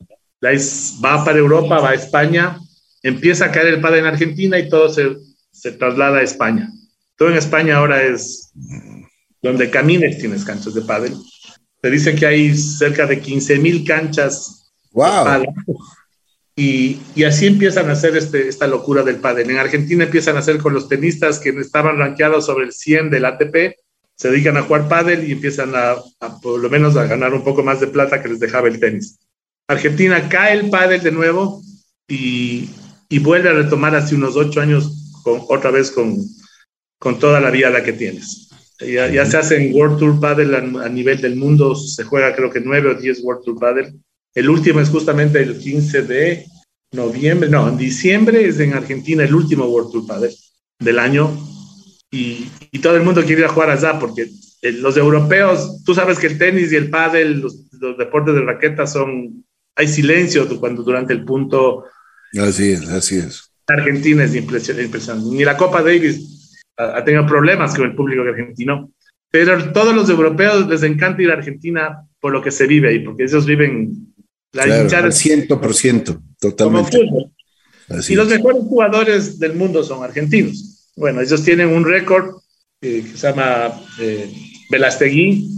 Va 1.04 1.26
para 1.26 1.39
Europa, 1.39 1.80
va 1.80 1.89
a 1.89 1.95
España, 1.95 2.60
empieza 3.02 3.45
a 3.45 3.52
caer 3.52 3.74
el 3.74 3.82
pádel 3.82 4.02
en 4.02 4.06
Argentina 4.06 4.60
y 4.60 4.69
todo 4.69 4.89
se, 4.89 5.17
se 5.52 5.71
traslada 5.71 6.19
a 6.19 6.24
España. 6.24 6.69
Todo 7.17 7.30
en 7.30 7.38
España 7.38 7.78
ahora 7.78 8.04
es 8.04 8.52
donde 9.41 9.71
camines 9.71 10.19
tienes 10.19 10.45
canchas 10.45 10.76
de 10.76 10.82
pádel. 10.82 11.15
Te 11.82 11.89
dicen 11.89 12.15
que 12.15 12.28
hay 12.28 12.56
cerca 12.56 13.08
de 13.08 13.19
15 13.19 13.58
mil 13.58 13.84
canchas. 13.84 14.71
¡Wow! 14.91 15.45
Y, 16.57 17.01
así 17.25 17.47
empiezan 17.47 17.89
a 17.89 17.93
hacer 17.93 18.15
este, 18.15 18.47
esta 18.47 18.67
locura 18.67 19.03
del 19.03 19.17
pádel. 19.17 19.49
En 19.49 19.57
Argentina 19.57 20.05
empiezan 20.05 20.37
a 20.37 20.39
hacer 20.39 20.59
con 20.59 20.73
los 20.73 20.87
tenistas 20.87 21.39
que 21.39 21.49
estaban 21.49 21.97
rankeados 21.97 22.45
sobre 22.45 22.65
el 22.65 22.71
100 22.71 23.09
del 23.09 23.25
ATP, 23.25 23.75
se 24.15 24.31
dedican 24.31 24.55
a 24.55 24.61
jugar 24.61 24.87
pádel 24.87 25.27
y 25.27 25.33
empiezan 25.33 25.73
a, 25.75 25.95
por 26.41 26.61
lo 26.61 26.69
menos 26.69 26.95
a 26.95 27.05
ganar 27.05 27.33
un 27.33 27.43
poco 27.43 27.63
más 27.63 27.81
de 27.81 27.87
plata 27.87 28.21
que 28.21 28.29
les 28.29 28.39
dejaba 28.39 28.69
el 28.69 28.79
tenis. 28.79 29.19
Argentina 29.67 30.29
cae 30.29 30.53
el 30.53 30.69
pádel 30.69 31.01
de 31.01 31.11
nuevo 31.11 31.61
y, 32.07 32.69
vuelve 33.21 33.49
a 33.49 33.53
retomar 33.53 33.95
hace 33.95 34.15
unos 34.15 34.37
ocho 34.37 34.61
años 34.61 35.11
con, 35.23 35.41
otra 35.49 35.71
vez 35.71 35.91
con, 35.91 36.17
con 36.99 37.19
toda 37.19 37.41
la 37.41 37.49
vida 37.49 37.83
que 37.83 37.93
tienes. 37.93 38.49
Ya, 38.79 39.07
ya 39.09 39.25
se 39.25 39.37
hace 39.37 39.55
en 39.57 39.73
World 39.73 39.97
Tour 39.99 40.19
Padel 40.19 40.53
a, 40.53 40.59
a, 40.59 40.89
nivel 40.89 41.21
del 41.21 41.35
mundo, 41.35 41.75
se 41.75 42.03
juega 42.03 42.35
creo 42.35 42.49
que 42.49 42.59
nueve 42.59 42.89
o 42.89 42.93
diez 42.93 43.21
World 43.23 43.43
Tour 43.43 43.59
Padel 43.59 43.99
el 44.36 44.50
último 44.50 44.82
es 44.82 44.89
justamente 44.89 45.41
el 45.41 45.58
15 45.58 46.02
de 46.04 46.45
noviembre, 46.91 47.50
no, 47.50 47.67
en 47.67 47.78
diciembre 47.78 48.48
es 48.48 48.60
en 48.60 48.74
Argentina 48.74 49.24
el 49.24 49.34
último 49.34 49.65
World 49.65 49.91
Tour 49.91 50.08
Padel 50.08 50.36
del 50.80 51.00
año 51.00 51.36
y, 52.12 52.48
todo 52.82 52.98
el 52.98 53.04
mundo 53.04 53.24
quiere 53.24 53.41
ir 53.41 53.48
a 53.48 53.50
jugar 53.50 53.71
allá 53.71 53.98
porque 54.00 54.30
los 54.62 54.95
europeos, 54.95 55.84
tú 55.84 55.95
sabes 55.95 56.19
que 56.19 56.28
el 56.28 56.38
tenis 56.38 56.71
y 56.71 56.76
el 56.76 56.89
pádel, 56.89 57.39
los, 57.39 57.67
los 57.71 57.98
deportes 57.98 58.36
de 58.36 58.41
raqueta 58.41 58.86
son, 58.86 59.43
hay 59.76 59.88
silencio 59.88 60.48
cuando 60.60 60.84
durante 60.84 61.13
el 61.13 61.26
punto. 61.26 61.86
Así 62.38 62.71
es, 62.71 62.88
así 62.89 63.17
es. 63.17 63.52
Argentina 63.67 64.24
es 64.24 64.36
impresionante. 64.36 65.30
Ni 65.32 65.43
la 65.43 65.58
Copa 65.58 65.82
Davis 65.82 66.62
ha, 66.78 67.04
tenido 67.04 67.26
problemas 67.26 67.76
con 67.76 67.86
el 67.86 67.95
público 67.95 68.21
argentino, 68.21 68.91
pero 69.32 69.71
todos 69.71 69.95
los 69.95 70.10
europeos 70.10 70.67
les 70.67 70.84
encanta 70.84 71.21
ir 71.21 71.32
a 71.32 71.36
Argentina 71.36 72.02
por 72.19 72.32
lo 72.32 72.41
que 72.41 72.52
se 72.52 72.67
vive 72.67 72.89
ahí, 72.89 73.00
porque 73.00 73.24
ellos 73.24 73.45
viven 73.45 74.13
la 74.55 74.87
claro, 74.87 75.11
ciento 75.11 75.59
por 75.59 75.73
ciento, 75.73 76.21
totalmente. 76.39 76.97
y 78.07 78.15
los 78.15 78.29
mejores 78.29 78.61
jugadores 78.63 79.37
del 79.37 79.53
mundo 79.53 79.83
son 79.83 80.01
argentinos. 80.01 80.91
Bueno, 80.95 81.19
ellos 81.19 81.43
tienen 81.43 81.69
un 81.69 81.83
récord 81.83 82.37
eh, 82.81 83.03
que 83.03 83.17
se 83.17 83.27
llama 83.27 83.81
eh, 83.99 84.31
Velastegui, 84.71 85.49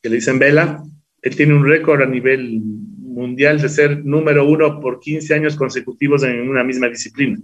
que 0.00 0.08
le 0.08 0.16
dicen 0.16 0.38
Vela. 0.38 0.84
Él 1.20 1.34
tiene 1.34 1.54
un 1.54 1.66
récord 1.66 2.02
a 2.02 2.06
nivel 2.06 2.60
mundial 2.62 3.60
de 3.60 3.68
ser 3.68 4.04
número 4.04 4.48
uno 4.48 4.80
por 4.80 5.00
15 5.00 5.34
años 5.34 5.56
consecutivos 5.56 6.22
en 6.22 6.48
una 6.48 6.62
misma 6.62 6.88
disciplina. 6.88 7.40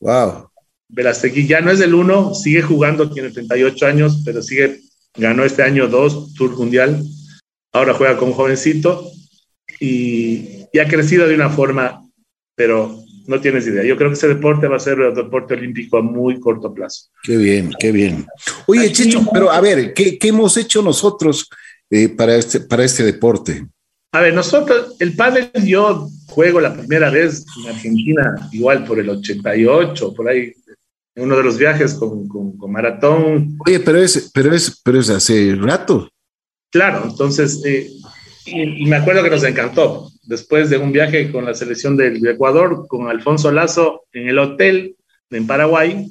Wow. 0.00 0.48
Velastegui 0.88 1.46
ya 1.46 1.60
no 1.60 1.70
es 1.70 1.80
el 1.80 1.92
uno, 1.92 2.34
sigue 2.34 2.62
jugando, 2.62 3.10
tiene 3.10 3.30
38 3.30 3.86
años, 3.86 4.22
pero 4.24 4.42
sigue, 4.42 4.80
ganó 5.14 5.44
este 5.44 5.62
año 5.62 5.88
dos 5.88 6.32
Tour 6.32 6.56
Mundial. 6.56 7.04
Ahora 7.70 7.92
juega 7.92 8.16
con 8.16 8.28
un 8.28 8.34
jovencito 8.34 9.10
y, 9.80 10.66
y 10.72 10.78
ha 10.78 10.88
crecido 10.88 11.26
de 11.26 11.34
una 11.34 11.50
forma, 11.50 12.08
pero 12.54 13.04
no 13.26 13.40
tienes 13.40 13.66
idea. 13.66 13.84
Yo 13.84 13.96
creo 13.96 14.10
que 14.10 14.14
ese 14.14 14.28
deporte 14.28 14.68
va 14.68 14.76
a 14.76 14.80
ser 14.80 14.98
el 15.00 15.14
deporte 15.14 15.54
olímpico 15.54 15.98
a 15.98 16.02
muy 16.02 16.38
corto 16.40 16.72
plazo. 16.72 17.08
Qué 17.22 17.36
bien, 17.36 17.72
qué 17.78 17.92
bien. 17.92 18.26
Oye, 18.66 18.92
Chicho, 18.92 19.24
pero 19.32 19.50
a 19.50 19.60
ver, 19.60 19.94
¿qué, 19.94 20.18
qué 20.18 20.28
hemos 20.28 20.56
hecho 20.56 20.82
nosotros 20.82 21.48
eh, 21.90 22.08
para, 22.08 22.36
este, 22.36 22.60
para 22.60 22.84
este 22.84 23.02
deporte? 23.02 23.66
A 24.12 24.20
ver, 24.20 24.34
nosotros, 24.34 24.94
el 25.00 25.16
pádel 25.16 25.50
yo 25.64 26.08
juego 26.26 26.60
la 26.60 26.74
primera 26.74 27.10
vez 27.10 27.44
en 27.62 27.74
Argentina, 27.74 28.48
igual 28.52 28.84
por 28.84 29.00
el 29.00 29.08
88, 29.08 30.14
por 30.14 30.28
ahí, 30.28 30.52
en 31.16 31.24
uno 31.24 31.36
de 31.36 31.42
los 31.42 31.58
viajes 31.58 31.94
con, 31.94 32.28
con, 32.28 32.70
Maratón. 32.70 33.56
Oye, 33.66 33.80
pero 33.80 33.98
es, 33.98 34.30
pero, 34.32 34.54
es, 34.54 34.80
pero 34.84 35.00
es 35.00 35.10
hace 35.10 35.56
rato. 35.56 36.08
Claro, 36.70 37.04
entonces, 37.08 37.62
eh, 37.64 37.90
y, 38.46 38.86
me 38.86 38.96
acuerdo 38.96 39.22
que 39.22 39.30
nos 39.30 39.44
encantó. 39.44 40.10
Después 40.22 40.70
de 40.70 40.78
un 40.78 40.92
viaje 40.92 41.30
con 41.30 41.44
la 41.44 41.54
selección 41.54 41.96
del 41.96 42.26
Ecuador, 42.26 42.86
con 42.88 43.08
Alfonso 43.08 43.50
Lazo, 43.50 44.04
en 44.12 44.28
el 44.28 44.38
hotel 44.38 44.96
en 45.30 45.46
Paraguay, 45.46 46.10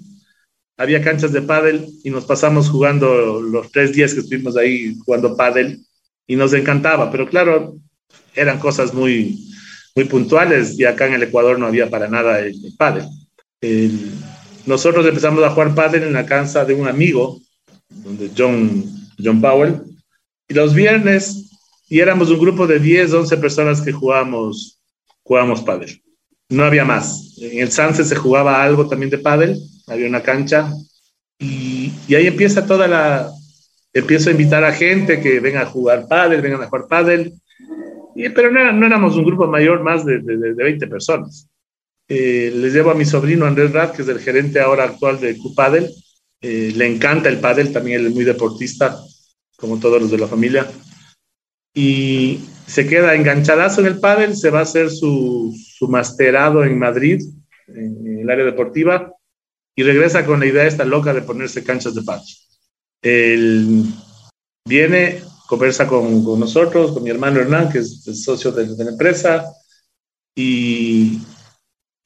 había 0.78 1.04
canchas 1.04 1.32
de 1.32 1.42
pádel 1.42 1.88
y 2.04 2.10
nos 2.10 2.26
pasamos 2.26 2.70
jugando 2.70 3.42
los 3.42 3.72
tres 3.72 3.94
días 3.94 4.14
que 4.14 4.22
estuvimos 4.22 4.58
ahí 4.58 4.96
jugando 5.06 5.38
pádel 5.38 5.80
y 6.28 6.36
nos 6.36 6.54
encantaba. 6.54 7.12
Pero 7.12 7.28
claro, 7.28 7.76
eran 8.36 8.60
cosas 8.60 8.94
muy, 8.94 9.40
muy 9.96 10.06
puntuales 10.06 10.78
y 10.78 10.86
acá 10.86 11.08
en 11.08 11.14
el 11.14 11.24
Ecuador 11.24 11.60
no 11.60 11.68
había 11.68 11.90
para 11.90 12.08
nada 12.08 12.40
el, 12.40 12.56
pádel. 12.78 13.06
nosotros 14.66 15.06
empezamos 15.06 15.44
a 15.44 15.52
jugar 15.52 15.76
pádel 15.76 16.04
en 16.04 16.14
la 16.14 16.26
casa 16.26 16.66
de 16.66 16.74
un 16.74 16.88
amigo, 16.88 17.40
donde 17.90 18.32
John, 18.36 18.84
John 19.24 19.40
Powell, 19.40 19.82
y 20.48 20.54
los 20.54 20.74
viernes 20.74 21.43
y 21.94 22.00
éramos 22.00 22.32
un 22.32 22.40
grupo 22.40 22.66
de 22.66 22.80
10, 22.80 23.14
11 23.14 23.38
personas 23.38 23.80
que 23.80 23.92
jugábamos, 23.92 24.82
jugábamos 25.22 25.62
pádel. 25.62 26.02
No 26.50 26.64
había 26.64 26.84
más. 26.84 27.38
En 27.40 27.60
el 27.60 27.72
Sanse 27.72 28.04
se 28.04 28.16
jugaba 28.16 28.64
algo 28.64 28.88
también 28.88 29.12
de 29.12 29.20
pádel, 29.20 29.60
había 29.86 30.08
una 30.08 30.24
cancha 30.24 30.74
y, 31.38 31.94
y, 32.08 32.16
ahí 32.16 32.26
empieza 32.26 32.66
toda 32.66 32.88
la... 32.88 33.30
Empiezo 33.94 34.30
a 34.30 34.32
invitar 34.32 34.64
a 34.64 34.74
gente 34.74 35.22
que 35.22 35.40
venga 35.40 35.62
a 35.62 35.66
jugar 35.68 36.08
pádel, 36.08 36.42
vengan 36.42 36.64
a 36.64 36.66
jugar 36.66 36.88
pádel, 36.88 37.32
y, 38.16 38.28
pero 38.30 38.50
no, 38.50 38.72
no, 38.72 38.88
éramos 38.88 39.16
un 39.16 39.26
grupo 39.26 39.46
mayor, 39.46 39.84
más 39.84 40.04
de, 40.04 40.18
de, 40.18 40.36
de 40.36 40.64
20 40.64 40.88
personas. 40.88 41.48
Eh, 42.08 42.52
les 42.56 42.74
llevo 42.74 42.90
a 42.90 42.96
mi 42.96 43.06
sobrino 43.06 43.46
Andrés 43.46 43.72
Rat, 43.72 43.96
que 43.96 44.02
es 44.02 44.08
el 44.08 44.18
gerente 44.18 44.60
ahora 44.60 44.86
actual 44.86 45.20
de 45.20 45.38
Cupadel. 45.38 45.94
Eh, 46.42 46.74
le 46.76 46.88
encanta 46.88 47.30
el 47.30 47.38
pádel, 47.38 47.72
también 47.72 48.00
él 48.00 48.08
es 48.08 48.16
muy 48.16 48.24
deportista, 48.24 48.98
como 49.58 49.78
todos 49.78 50.02
los 50.02 50.10
de 50.10 50.18
la 50.18 50.28
familia 50.28 50.68
y 51.74 52.40
se 52.68 52.88
queda 52.88 53.16
enganchadazo 53.16 53.82
en 53.82 53.88
el 53.88 54.00
pádel, 54.00 54.36
se 54.36 54.50
va 54.50 54.60
a 54.60 54.64
hacer 54.64 54.90
su, 54.90 55.54
su 55.78 55.88
masterado 55.88 56.64
en 56.64 56.78
Madrid, 56.78 57.22
en, 57.68 58.20
el 58.20 58.30
área 58.30 58.46
deportiva, 58.46 59.14
y 59.76 59.84
regresa 59.84 60.26
con 60.26 60.40
la 60.40 60.46
idea 60.46 60.68
esta 60.68 60.86
loca 60.86 61.14
de 61.14 61.24
ponerse 61.24 61.64
canchas 61.64 61.96
de 61.96 62.04
pádel. 62.04 62.26
Él 63.02 63.86
viene, 64.66 65.22
conversa 65.48 65.88
con, 65.88 66.24
con, 66.24 66.40
nosotros, 66.40 66.94
con 66.94 67.04
mi 67.04 67.10
hermano 67.10 67.40
Hernán, 67.40 67.72
que 67.72 67.80
es 67.80 68.08
el 68.08 68.16
socio 68.16 68.52
de, 68.52 68.76
de 68.76 68.84
la 68.84 68.92
empresa, 68.92 69.46
y, 70.36 71.20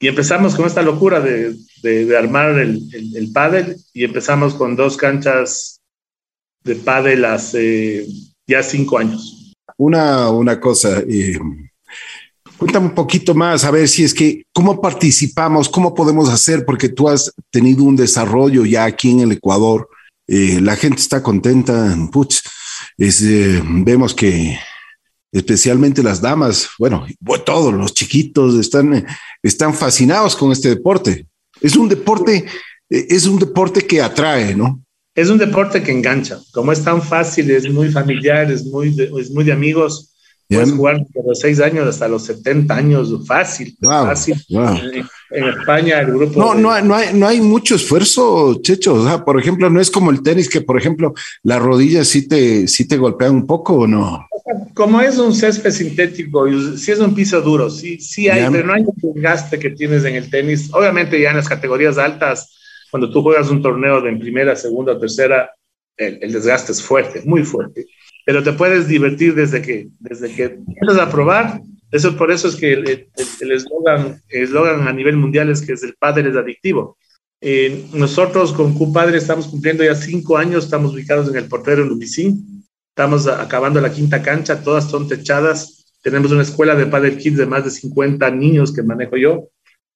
y, 0.00 0.08
empezamos 0.08 0.54
con 0.54 0.66
esta 0.66 0.82
locura 0.82 1.20
de, 1.20 1.54
de, 1.82 2.04
de 2.04 2.16
armar 2.16 2.58
el, 2.58 2.82
el, 2.92 3.16
el 3.16 3.32
pádel, 3.32 3.76
y 3.92 4.04
empezamos 4.04 4.54
con 4.54 4.76
dos 4.76 4.96
canchas 4.96 5.80
de 6.64 6.74
pádel 6.74 7.24
hace 7.24 8.06
ya 8.46 8.62
cinco 8.62 8.98
años 8.98 9.37
una, 9.76 10.30
una 10.30 10.60
cosa. 10.60 11.00
Eh, 11.08 11.38
cuéntame 12.56 12.86
un 12.86 12.94
poquito 12.94 13.34
más, 13.34 13.64
a 13.64 13.70
ver 13.70 13.88
si 13.88 14.04
es 14.04 14.14
que, 14.14 14.44
¿cómo 14.52 14.80
participamos? 14.80 15.68
¿Cómo 15.68 15.94
podemos 15.94 16.28
hacer? 16.28 16.64
Porque 16.64 16.88
tú 16.88 17.08
has 17.08 17.32
tenido 17.50 17.84
un 17.84 17.96
desarrollo 17.96 18.64
ya 18.64 18.84
aquí 18.84 19.10
en 19.10 19.20
el 19.20 19.32
Ecuador. 19.32 19.88
Eh, 20.26 20.60
la 20.60 20.76
gente 20.76 21.00
está 21.00 21.22
contenta. 21.22 21.96
Puch, 22.12 22.36
eh, 22.98 23.62
vemos 23.64 24.14
que 24.14 24.58
especialmente 25.30 26.02
las 26.02 26.20
damas, 26.20 26.68
bueno, 26.78 27.06
todos 27.44 27.72
los 27.74 27.92
chiquitos 27.92 28.54
están, 28.58 29.06
están 29.42 29.74
fascinados 29.74 30.34
con 30.34 30.52
este 30.52 30.70
deporte. 30.70 31.26
Es 31.60 31.76
un 31.76 31.88
deporte, 31.88 32.46
es 32.88 33.26
un 33.26 33.38
deporte 33.38 33.86
que 33.86 34.00
atrae, 34.00 34.54
¿no? 34.54 34.82
Es 35.18 35.30
un 35.30 35.38
deporte 35.38 35.82
que 35.82 35.90
engancha. 35.90 36.38
Como 36.52 36.70
es 36.70 36.84
tan 36.84 37.02
fácil, 37.02 37.50
es 37.50 37.68
muy 37.68 37.90
familiar, 37.90 38.52
es 38.52 38.64
muy 38.64 38.90
de, 38.90 39.10
es 39.20 39.30
muy 39.32 39.42
de 39.42 39.52
amigos. 39.52 40.14
Puedes 40.48 40.70
jugar 40.70 41.00
desde 41.00 41.28
los 41.28 41.40
6 41.40 41.60
años 41.60 41.88
hasta 41.88 42.06
los 42.06 42.24
70 42.24 42.74
años, 42.74 43.12
fácil. 43.26 43.76
fácil. 43.82 44.36
En, 45.30 45.44
España, 45.44 46.00
el 46.00 46.12
grupo. 46.12 46.38
No, 46.38 46.54
no, 46.54 46.80
no, 46.82 46.94
hay, 46.94 47.12
no 47.12 47.26
hay 47.26 47.40
mucho 47.40 47.74
esfuerzo, 47.74 48.60
Checho. 48.62 48.94
O 48.94 49.04
sea, 49.04 49.24
por 49.24 49.40
ejemplo, 49.40 49.68
no 49.68 49.80
es 49.80 49.90
como 49.90 50.12
el 50.12 50.22
tenis, 50.22 50.48
que 50.48 50.60
por 50.60 50.78
ejemplo, 50.78 51.12
las 51.42 51.60
rodillas 51.60 52.06
sí 52.06 52.28
te, 52.28 52.68
sí 52.68 52.86
te 52.86 52.96
golpean 52.96 53.32
un 53.32 53.46
poco 53.46 53.74
o 53.74 53.86
no. 53.88 54.24
Como 54.72 55.00
es 55.00 55.18
un 55.18 55.34
césped 55.34 55.72
sintético, 55.72 56.46
si 56.76 56.92
es 56.92 57.00
un 57.00 57.12
piso 57.12 57.42
duro, 57.42 57.68
sí, 57.68 57.98
sí 57.98 58.28
hay, 58.28 58.48
pero 58.52 58.68
no 58.68 58.72
hay 58.72 58.82
el 58.82 59.14
desgaste 59.14 59.58
que 59.58 59.70
tienes 59.70 60.04
en 60.04 60.14
el 60.14 60.30
tenis. 60.30 60.70
Obviamente, 60.72 61.20
ya 61.20 61.30
en 61.30 61.36
las 61.36 61.48
categorías 61.48 61.98
altas 61.98 62.54
cuando 62.90 63.10
tú 63.10 63.22
juegas 63.22 63.50
un 63.50 63.62
torneo 63.62 64.00
de 64.00 64.10
en 64.10 64.18
primera, 64.18 64.56
segunda 64.56 64.98
tercera, 64.98 65.50
el, 65.96 66.32
desgaste 66.32 66.72
es 66.72 66.82
fuerte, 66.82 67.22
muy 67.24 67.42
fuerte. 67.42 67.86
Pero 68.24 68.42
te 68.42 68.52
puedes 68.52 68.88
divertir 68.88 69.34
desde 69.34 69.62
que, 69.62 69.88
desde 69.98 70.34
que 70.34 70.44
empiezas 70.44 70.98
a 70.98 71.10
probar. 71.10 71.60
Eso, 71.90 72.16
por 72.16 72.30
eso 72.30 72.48
es 72.48 72.56
que 72.56 72.72
el 72.74 73.52
eslogan 73.52 74.20
el, 74.28 74.56
a 74.56 74.92
nivel 74.92 75.16
mundial 75.16 75.48
es 75.48 75.62
que 75.62 75.72
es 75.72 75.82
el 75.82 75.94
padre 75.94 76.28
es 76.28 76.36
adictivo. 76.36 76.98
Eh, 77.40 77.86
nosotros 77.92 78.52
con 78.52 78.74
Q-Padre 78.74 79.18
estamos 79.18 79.46
cumpliendo 79.46 79.84
ya 79.84 79.94
cinco 79.94 80.36
años, 80.36 80.64
estamos 80.64 80.92
ubicados 80.92 81.28
en 81.28 81.36
el 81.36 81.48
portero 81.48 81.84
en 81.84 81.92
Ubicín, 81.92 82.64
estamos 82.88 83.28
acabando 83.28 83.80
la 83.80 83.92
quinta 83.92 84.20
cancha, 84.22 84.62
todas 84.62 84.90
son 84.90 85.06
techadas, 85.06 85.94
tenemos 86.02 86.32
una 86.32 86.42
escuela 86.42 86.74
de 86.74 86.86
Padre 86.86 87.16
Kids 87.16 87.36
de 87.36 87.46
más 87.46 87.64
de 87.64 87.70
50 87.70 88.28
niños 88.32 88.74
que 88.74 88.82
manejo 88.82 89.16
yo, 89.16 89.48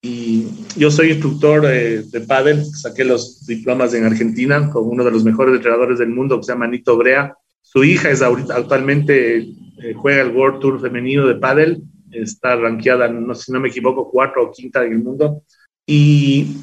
y 0.05 0.49
yo 0.77 0.91
soy 0.91 1.13
instructor 1.13 1.63
de, 1.63 2.03
de 2.03 2.21
pádel, 2.23 2.67
saqué 2.67 3.05
los 3.05 3.47
diplomas 3.47 3.95
en 3.95 4.05
Argentina 4.05 4.69
con 4.69 4.89
uno 4.89 5.05
de 5.05 5.13
los 5.13 5.23
mejores 5.23 5.55
entrenadores 5.55 6.01
del 6.01 6.09
mundo 6.09 6.39
que 6.39 6.43
se 6.43 6.53
llama 6.53 6.67
Nito 6.67 6.97
Brea. 6.97 7.37
Su 7.61 7.85
hija 7.85 8.11
es 8.11 8.21
ahorita, 8.21 8.57
actualmente 8.57 9.39
eh, 9.39 9.95
juega 9.95 10.23
el 10.23 10.37
World 10.37 10.59
Tour 10.59 10.81
femenino 10.81 11.25
de 11.29 11.37
pádel, 11.37 11.83
está 12.11 12.57
rankeada, 12.57 13.07
no, 13.07 13.33
si 13.37 13.53
no 13.53 13.61
me 13.61 13.69
equivoco, 13.69 14.11
cuarto 14.11 14.41
o 14.41 14.51
quinta 14.51 14.85
en 14.85 14.93
el 14.93 14.99
mundo. 15.05 15.45
Y, 15.87 16.57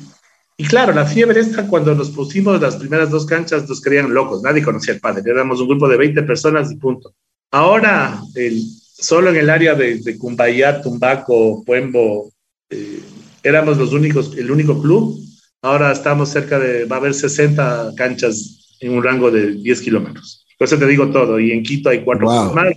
y 0.58 0.66
claro, 0.66 0.94
la 0.94 1.06
fiebre 1.06 1.40
esta, 1.40 1.66
cuando 1.66 1.96
nos 1.96 2.10
pusimos 2.10 2.60
las 2.60 2.76
primeras 2.76 3.10
dos 3.10 3.26
canchas, 3.26 3.70
nos 3.70 3.80
creían 3.80 4.14
locos, 4.14 4.44
nadie 4.44 4.62
conocía 4.62 4.96
el 4.96 5.00
pádel, 5.00 5.26
éramos 5.26 5.62
un 5.62 5.70
grupo 5.70 5.88
de 5.88 5.96
20 5.96 6.24
personas 6.24 6.70
y 6.74 6.76
punto. 6.76 7.14
Ahora, 7.52 8.20
el, 8.36 8.62
solo 8.62 9.30
en 9.30 9.38
el 9.38 9.50
área 9.50 9.76
de, 9.76 10.00
de 10.00 10.18
Cumbayá, 10.18 10.82
Tumbaco, 10.82 11.64
Puembo, 11.64 12.34
eh, 12.70 13.02
éramos 13.44 13.78
los 13.78 13.94
únicos, 13.94 14.36
el 14.38 14.52
único 14.52 14.82
club. 14.82 15.20
Ahora 15.62 15.92
estamos 15.92 16.30
cerca 16.30 16.60
de, 16.60 16.86
va 16.86 16.98
a 16.98 17.00
haber 17.00 17.14
60 17.14 17.94
canchas 17.96 18.78
en 18.80 18.94
un 18.94 19.04
rango 19.04 19.30
de 19.30 19.54
10 19.56 19.82
kilómetros. 19.82 20.46
Por 20.58 20.68
eso 20.68 20.78
te 20.78 20.88
digo 20.88 21.10
todo. 21.10 21.40
Y 21.40 21.52
en 21.52 21.64
Quito 21.64 21.90
hay 21.90 22.04
cuatro 22.04 22.28
más. 22.28 22.76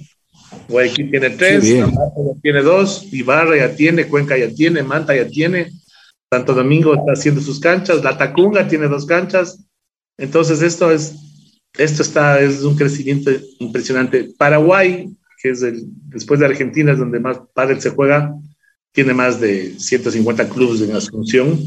Guayaquil 0.69 1.11
tiene 1.11 1.31
tres, 1.31 1.65
tiene 2.43 2.63
dos, 2.63 3.13
Ibarra 3.13 3.57
ya 3.57 3.75
tiene, 3.75 4.07
Cuenca 4.07 4.37
ya 4.37 4.49
tiene, 4.51 4.83
Manta 4.83 5.15
ya 5.15 5.27
tiene, 5.27 5.73
Santo 6.31 6.55
Domingo 6.55 6.95
está 6.95 7.13
haciendo 7.13 7.41
sus 7.41 7.61
canchas, 7.61 8.03
La 8.03 8.17
Tacunga 8.17 8.69
tiene 8.69 8.89
dos 8.89 9.07
canchas. 9.07 9.65
Entonces 10.19 10.63
esto 10.63 10.91
es, 10.91 11.15
esto 11.79 12.03
está, 12.03 12.41
es 12.41 12.63
un 12.63 12.77
crecimiento 12.77 13.31
impresionante. 13.59 14.33
Paraguay, 14.37 15.09
que 15.43 15.51
es 15.51 15.63
el, 15.63 15.85
después 16.09 16.41
de 16.41 16.47
Argentina, 16.47 16.93
es 16.93 16.99
donde 16.99 17.21
más 17.21 17.41
pádel 17.55 17.81
se 17.81 17.91
juega, 17.91 18.35
tiene 18.93 19.15
más 19.15 19.41
de 19.41 19.79
150 19.79 20.49
clubes 20.49 20.81
en 20.83 20.95
Asunción. 20.95 21.61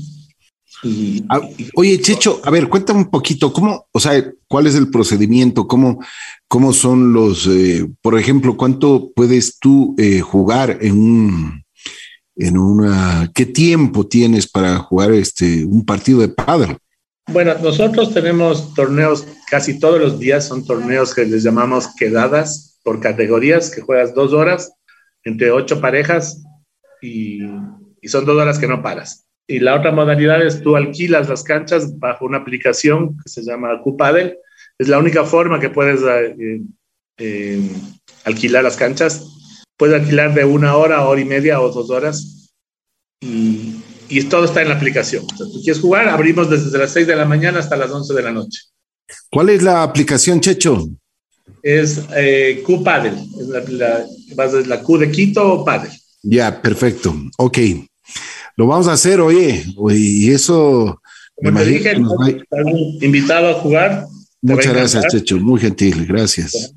Y, 0.83 1.23
ah, 1.29 1.41
oye, 1.75 1.99
Checho, 1.99 2.41
a 2.43 2.51
ver, 2.51 2.69
cuéntame 2.69 2.99
un 2.99 3.09
poquito, 3.09 3.51
¿cómo, 3.51 3.87
o 3.91 3.99
sea, 3.99 4.23
cuál 4.47 4.67
es 4.67 4.75
el 4.75 4.89
procedimiento? 4.89 5.67
¿Cómo, 5.67 6.03
cómo 6.47 6.73
son 6.73 7.13
los, 7.13 7.47
eh, 7.47 7.87
por 8.01 8.19
ejemplo, 8.19 8.55
cuánto 8.55 9.11
puedes 9.15 9.57
tú 9.57 9.95
eh, 9.97 10.19
jugar 10.19 10.77
en 10.81 10.99
un, 10.99 11.63
en 12.35 12.57
una, 12.57 13.31
qué 13.33 13.45
tiempo 13.45 14.05
tienes 14.05 14.47
para 14.47 14.77
jugar 14.77 15.11
este, 15.13 15.65
un 15.65 15.85
partido 15.85 16.19
de 16.19 16.29
pádel? 16.29 16.77
Bueno, 17.27 17.55
nosotros 17.63 18.13
tenemos 18.13 18.75
torneos 18.75 19.25
casi 19.49 19.79
todos 19.79 19.99
los 19.99 20.19
días, 20.19 20.47
son 20.47 20.63
torneos 20.63 21.15
que 21.15 21.25
les 21.25 21.41
llamamos 21.41 21.87
quedadas 21.97 22.77
por 22.83 22.99
categorías, 22.99 23.71
que 23.71 23.81
juegas 23.81 24.13
dos 24.13 24.33
horas 24.33 24.71
entre 25.23 25.49
ocho 25.49 25.81
parejas 25.81 26.44
y, 27.05 28.07
son 28.07 28.25
dos 28.25 28.37
horas 28.37 28.59
que 28.59 28.67
no 28.67 28.83
paras. 28.83 29.25
Y 29.47 29.59
la 29.59 29.75
otra 29.75 29.91
modalidad 29.91 30.45
es 30.45 30.61
tú 30.61 30.75
alquilas 30.75 31.29
las 31.29 31.43
canchas 31.43 31.99
bajo 31.99 32.25
una 32.25 32.37
aplicación 32.37 33.17
que 33.17 33.29
se 33.29 33.43
llama 33.43 33.81
Cupadel. 33.81 34.37
Es 34.77 34.87
la 34.87 34.99
única 34.99 35.23
forma 35.23 35.59
que 35.59 35.69
puedes 35.69 36.01
eh, 36.01 36.61
eh, 37.17 37.69
alquilar 38.23 38.63
las 38.63 38.75
canchas. 38.75 39.25
Puedes 39.77 40.01
alquilar 40.01 40.33
de 40.33 40.45
una 40.45 40.75
hora, 40.75 41.05
hora 41.05 41.21
y 41.21 41.25
media 41.25 41.61
o 41.61 41.71
dos 41.71 41.89
horas. 41.89 42.51
Y, 43.21 43.81
y 44.09 44.23
todo 44.23 44.45
está 44.45 44.61
en 44.61 44.69
la 44.69 44.75
aplicación. 44.75 45.25
Si 45.29 45.37
tú 45.37 45.61
quieres 45.63 45.81
jugar, 45.81 46.07
abrimos 46.09 46.49
desde 46.49 46.77
las 46.77 46.91
6 46.91 47.07
de 47.07 47.15
la 47.15 47.25
mañana 47.25 47.59
hasta 47.59 47.75
las 47.75 47.91
11 47.91 48.13
de 48.13 48.21
la 48.23 48.31
noche. 48.31 48.61
¿Cuál 49.31 49.49
es 49.49 49.63
la 49.63 49.83
aplicación, 49.83 50.39
Checho? 50.39 50.87
Es 51.61 52.01
eh, 52.15 52.61
Q 52.65 52.83
Paddle, 52.83 53.17
es 53.39 53.47
la, 53.47 54.05
la, 54.65 54.83
Q 54.83 54.97
de 54.97 55.11
Quito 55.11 55.53
o 55.53 55.65
Paddle. 55.65 55.91
Ya, 56.27 56.61
perfecto. 56.61 57.15
Ok. 57.37 57.57
Lo 58.57 58.67
vamos 58.67 58.87
a 58.87 58.93
hacer, 58.93 59.21
oye, 59.21 59.63
y 59.91 60.31
eso... 60.31 61.01
Como 61.35 61.59
te 61.59 61.65
dije, 61.65 61.97
invitado 63.01 63.49
a 63.49 63.53
jugar. 63.55 64.05
Muchas 64.41 64.73
gracias, 64.73 65.07
Checho, 65.07 65.37
muy 65.37 65.59
gentil, 65.59 66.05
gracias. 66.05 66.73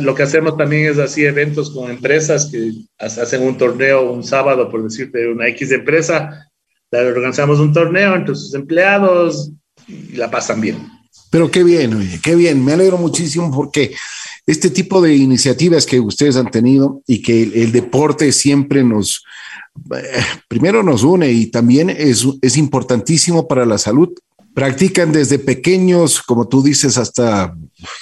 Lo 0.00 0.14
que 0.14 0.22
hacemos 0.24 0.56
también 0.56 0.90
es 0.90 0.98
así 0.98 1.24
eventos 1.24 1.70
con 1.70 1.90
empresas 1.90 2.46
que 2.50 2.72
hacen 2.98 3.42
un 3.42 3.56
torneo 3.56 4.10
un 4.10 4.24
sábado, 4.24 4.68
por 4.70 4.82
decirte, 4.82 5.28
una 5.28 5.46
X 5.48 5.70
empresa, 5.70 6.50
organizamos 6.90 7.60
un 7.60 7.72
torneo 7.72 8.16
entre 8.16 8.34
sus 8.34 8.52
empleados 8.54 9.52
y 9.86 10.16
la 10.16 10.30
pasan 10.30 10.60
bien. 10.60 10.78
Pero 11.30 11.50
qué 11.50 11.62
bien, 11.62 11.94
oye, 11.94 12.20
qué 12.22 12.34
bien. 12.34 12.64
Me 12.64 12.72
alegro 12.72 12.98
muchísimo 12.98 13.50
porque 13.50 13.94
este 14.46 14.70
tipo 14.70 15.00
de 15.00 15.14
iniciativas 15.14 15.86
que 15.86 16.00
ustedes 16.00 16.36
han 16.36 16.50
tenido 16.50 17.02
y 17.06 17.22
que 17.22 17.42
el, 17.42 17.72
deporte 17.72 18.32
siempre 18.32 18.82
nos, 18.82 19.24
eh, 19.94 20.22
primero 20.48 20.82
nos 20.82 21.04
une 21.04 21.30
y 21.30 21.46
también 21.46 21.88
es, 21.88 22.26
es 22.42 22.56
importantísimo 22.56 23.46
para 23.46 23.64
la 23.64 23.78
salud. 23.78 24.10
Practican 24.54 25.12
desde 25.12 25.38
pequeños, 25.38 26.20
como 26.20 26.48
tú 26.48 26.62
dices, 26.62 26.98
hasta 26.98 27.54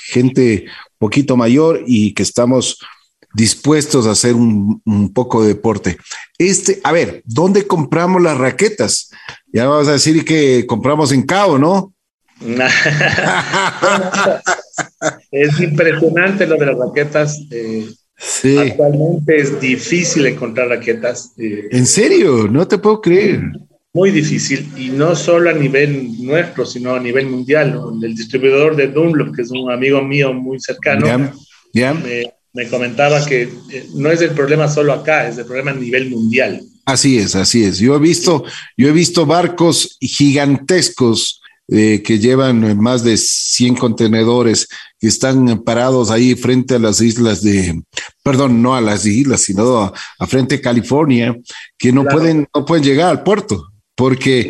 gente 0.07 0.65
poquito 0.99 1.37
mayor 1.37 1.85
y 1.87 2.15
que 2.15 2.23
estamos 2.23 2.79
dispuestos 3.35 4.07
a 4.07 4.13
hacer 4.13 4.35
un, 4.35 5.13
poco 5.15 5.43
de 5.43 5.49
deporte. 5.49 5.99
Este, 6.39 6.81
a 6.83 6.93
ver, 6.93 7.23
¿dónde 7.25 7.67
compramos 7.67 8.23
las 8.23 8.39
raquetas? 8.39 9.11
Ya 9.53 9.67
vamos 9.67 9.89
a 9.89 9.93
decir 9.93 10.25
que 10.25 10.67
compramos 10.67 11.13
en 11.13 11.23
Cabo, 11.23 11.59
¿no? 11.59 11.93
es 15.31 15.61
impresionante 15.61 16.47
lo 16.47 16.57
de 16.57 16.67
las 16.67 16.79
raquetas. 16.79 17.41
Eh, 17.51 17.87
sí. 18.17 18.57
Actualmente 18.59 19.37
es 19.37 19.61
difícil 19.61 20.27
encontrar 20.27 20.69
raquetas. 20.69 21.33
Eh, 21.39 21.69
¿En 21.71 21.87
serio? 21.87 22.49
No 22.49 22.69
te 22.69 22.79
puedo 22.79 23.01
creer. 23.01 23.43
Muy 23.93 24.11
difícil, 24.11 24.69
y 24.77 24.91
no 24.91 25.17
solo 25.17 25.51
a 25.51 25.55
nivel 25.55 26.25
nuestro, 26.25 26.67
sino 26.67 26.95
a 26.95 27.01
nivel 27.01 27.27
mundial. 27.27 27.81
El 28.03 28.15
distribuidor 28.15 28.77
de 28.77 28.89
Dunlop, 28.89 29.35
que 29.35 29.43
es 29.43 29.51
un 29.51 29.73
amigo 29.73 30.03
mío 30.03 30.33
muy 30.33 30.61
cercano, 30.61 31.33
¿Ya? 31.73 31.95
me 32.53 32.69
comentaba 32.69 33.25
que 33.25 33.43
eh, 33.43 33.87
no 33.95 34.11
es 34.11 34.21
el 34.21 34.31
problema 34.31 34.69
solo 34.69 34.93
acá, 34.93 35.29
es 35.29 35.39
el 35.39 35.47
problema 35.47 35.71
a 35.71 35.75
nivel 35.75 36.11
mundial. 36.11 36.61
Así 36.85 37.19
es, 37.19 37.35
así 37.35 37.65
es. 37.65 37.79
Yo 37.79 37.97
he 37.97 37.99
visto, 37.99 38.45
yo 38.77 38.89
he 38.89 38.93
visto 38.93 39.27
barcos 39.27 39.97
gigantescos 40.01 41.41
eh, 41.69 42.03
que 42.03 42.19
llevan 42.19 42.79
más 42.79 43.05
de 43.05 43.17
100 43.17 43.77
contenedores 43.77 44.69
que 44.99 45.07
están 45.07 45.63
parados 45.63 46.11
ahí 46.11 46.35
frente 46.35 46.75
a 46.75 46.79
las 46.79 47.01
islas 47.01 47.43
de, 47.43 47.83
perdón, 48.23 48.63
no 48.63 48.75
a 48.75 48.81
las 48.81 49.07
islas, 49.07 49.43
sino 49.43 49.79
a, 49.83 50.27
frente 50.27 50.57
a 50.57 50.61
California, 50.61 51.37
que 51.77 51.93
no 51.93 52.05
pueden, 52.05 52.47
no 52.55 52.65
pueden 52.65 52.85
llegar 52.85 53.11
al 53.11 53.23
puerto 53.23 53.69
porque 53.95 54.49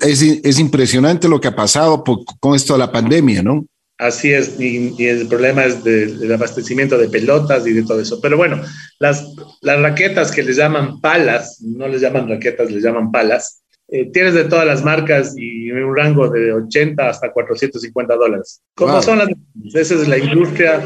es, 0.00 0.22
es, 0.22 0.58
impresionante 0.58 1.28
lo 1.28 1.38
que 1.38 1.48
ha 1.48 1.54
pasado 1.54 2.02
con 2.40 2.56
esto 2.56 2.72
de 2.72 2.78
la 2.78 2.90
pandemia, 2.90 3.42
¿no? 3.42 3.66
Así 3.98 4.32
es, 4.32 4.58
y, 4.58 4.96
el 5.04 5.28
problema 5.28 5.64
es 5.64 5.84
del 5.84 6.32
abastecimiento 6.32 6.98
de 6.98 7.08
pelotas 7.08 7.66
y 7.66 7.72
de 7.72 7.84
todo 7.84 8.00
eso. 8.00 8.20
Pero 8.20 8.36
bueno, 8.36 8.60
las, 8.98 9.24
las 9.60 9.80
raquetas 9.80 10.32
que 10.32 10.42
les 10.42 10.56
llaman 10.56 11.00
palas, 11.00 11.60
no 11.60 11.86
les 11.86 12.00
llaman 12.00 12.28
raquetas, 12.28 12.70
les 12.72 12.82
llaman 12.82 13.12
palas, 13.12 13.61
eh, 13.94 14.10
tienes 14.10 14.32
de 14.32 14.44
todas 14.44 14.66
las 14.66 14.82
marcas 14.82 15.34
y 15.36 15.68
en 15.68 15.84
un 15.84 15.94
rango 15.94 16.26
de 16.30 16.50
80 16.50 17.10
hasta 17.10 17.30
450 17.30 18.16
dólares. 18.16 18.62
¿Cómo 18.74 19.02
son 19.02 19.18
las? 19.18 19.28
Esa 19.74 19.94
es 19.96 20.08
la 20.08 20.16
industria. 20.16 20.82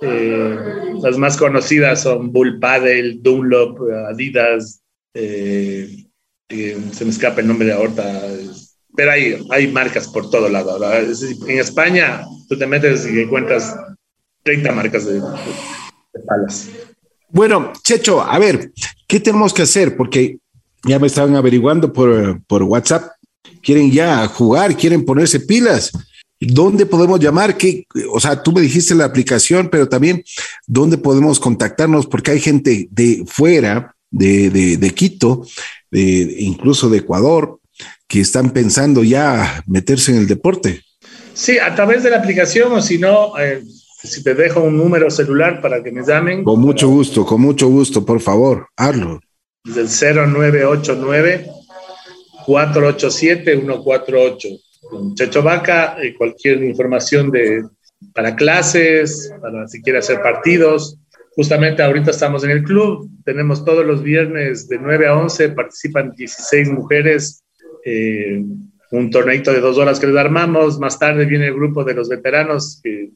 Eh, 0.00 0.58
las 1.00 1.16
más 1.18 1.36
conocidas 1.36 2.02
son 2.02 2.32
Bull 2.32 2.58
Paddle, 2.58 3.18
Dunlop, 3.20 3.78
Adidas, 4.10 4.82
eh, 5.14 6.04
se 6.48 7.04
me 7.04 7.10
escapa 7.10 7.40
el 7.40 7.46
nombre 7.46 7.68
de 7.68 7.74
ahorita, 7.74 8.22
pero 8.96 9.12
hay, 9.12 9.46
hay 9.50 9.68
marcas 9.68 10.08
por 10.08 10.28
todo 10.28 10.48
lado. 10.48 10.80
En 10.92 11.58
España, 11.60 12.24
tú 12.48 12.58
te 12.58 12.66
metes 12.66 13.06
y 13.06 13.20
encuentras 13.20 13.76
30 14.42 14.72
marcas 14.72 15.06
de, 15.06 15.20
palas. 16.26 16.70
Bueno, 17.28 17.72
Checho, 17.84 18.20
a 18.20 18.36
ver, 18.40 18.72
¿qué 19.06 19.20
tenemos 19.20 19.54
que 19.54 19.62
hacer? 19.62 19.96
Porque 19.96 20.38
ya 20.84 20.98
me 20.98 21.06
estaban 21.06 21.36
averiguando 21.36 21.92
por, 21.92 22.42
por 22.46 22.62
WhatsApp. 22.62 23.12
Quieren 23.62 23.90
ya 23.90 24.26
jugar, 24.28 24.76
quieren 24.76 25.04
ponerse 25.04 25.40
pilas. 25.40 25.92
¿Dónde 26.38 26.84
podemos 26.84 27.18
llamar? 27.18 27.56
¿Qué, 27.56 27.86
o 28.12 28.20
sea, 28.20 28.42
tú 28.42 28.52
me 28.52 28.60
dijiste 28.60 28.94
la 28.94 29.06
aplicación, 29.06 29.68
pero 29.70 29.88
también 29.88 30.22
dónde 30.66 30.98
podemos 30.98 31.40
contactarnos, 31.40 32.06
porque 32.06 32.32
hay 32.32 32.40
gente 32.40 32.88
de 32.90 33.24
fuera, 33.26 33.94
de, 34.10 34.50
de, 34.50 34.76
de 34.76 34.90
Quito, 34.90 35.46
de, 35.90 36.36
incluso 36.38 36.90
de 36.90 36.98
Ecuador, 36.98 37.58
que 38.06 38.20
están 38.20 38.50
pensando 38.50 39.02
ya 39.02 39.62
meterse 39.66 40.12
en 40.12 40.18
el 40.18 40.26
deporte. 40.26 40.82
Sí, 41.32 41.58
a 41.58 41.74
través 41.74 42.02
de 42.02 42.10
la 42.10 42.18
aplicación 42.18 42.72
o 42.72 42.82
si 42.82 42.98
no, 42.98 43.38
eh, 43.38 43.62
si 44.02 44.22
te 44.22 44.34
dejo 44.34 44.60
un 44.60 44.76
número 44.76 45.10
celular 45.10 45.60
para 45.60 45.82
que 45.82 45.90
me 45.90 46.02
llamen. 46.06 46.44
Con 46.44 46.60
mucho 46.60 46.88
gusto, 46.88 47.24
con 47.26 47.40
mucho 47.40 47.68
gusto, 47.68 48.04
por 48.04 48.20
favor, 48.20 48.68
hazlo. 48.76 49.20
Del 49.74 49.88
0989 49.88 51.46
487 52.46 53.60
148. 53.60 54.48
Checho 55.14 55.42
Vaca, 55.42 55.96
eh, 56.00 56.14
cualquier 56.14 56.62
información 56.62 57.30
de, 57.30 57.64
para 58.14 58.36
clases, 58.36 59.32
para 59.40 59.66
si 59.66 59.82
quiere 59.82 59.98
hacer 59.98 60.22
partidos. 60.22 60.98
Justamente 61.34 61.82
ahorita 61.82 62.12
estamos 62.12 62.44
en 62.44 62.50
el 62.50 62.62
club, 62.62 63.10
tenemos 63.24 63.64
todos 63.64 63.84
los 63.84 64.02
viernes 64.02 64.68
de 64.68 64.78
9 64.78 65.08
a 65.08 65.16
11, 65.16 65.50
participan 65.50 66.12
16 66.12 66.70
mujeres 66.70 67.44
eh, 67.84 68.42
un 68.90 69.10
torneito 69.10 69.52
de 69.52 69.60
dos 69.60 69.78
horas 69.78 70.00
que 70.00 70.06
les 70.06 70.16
armamos. 70.16 70.78
Más 70.78 70.98
tarde 70.98 71.24
viene 71.24 71.46
el 71.46 71.54
grupo 71.54 71.84
de 71.84 71.94
los 71.94 72.08
veteranos 72.08 72.80
que 72.82 73.10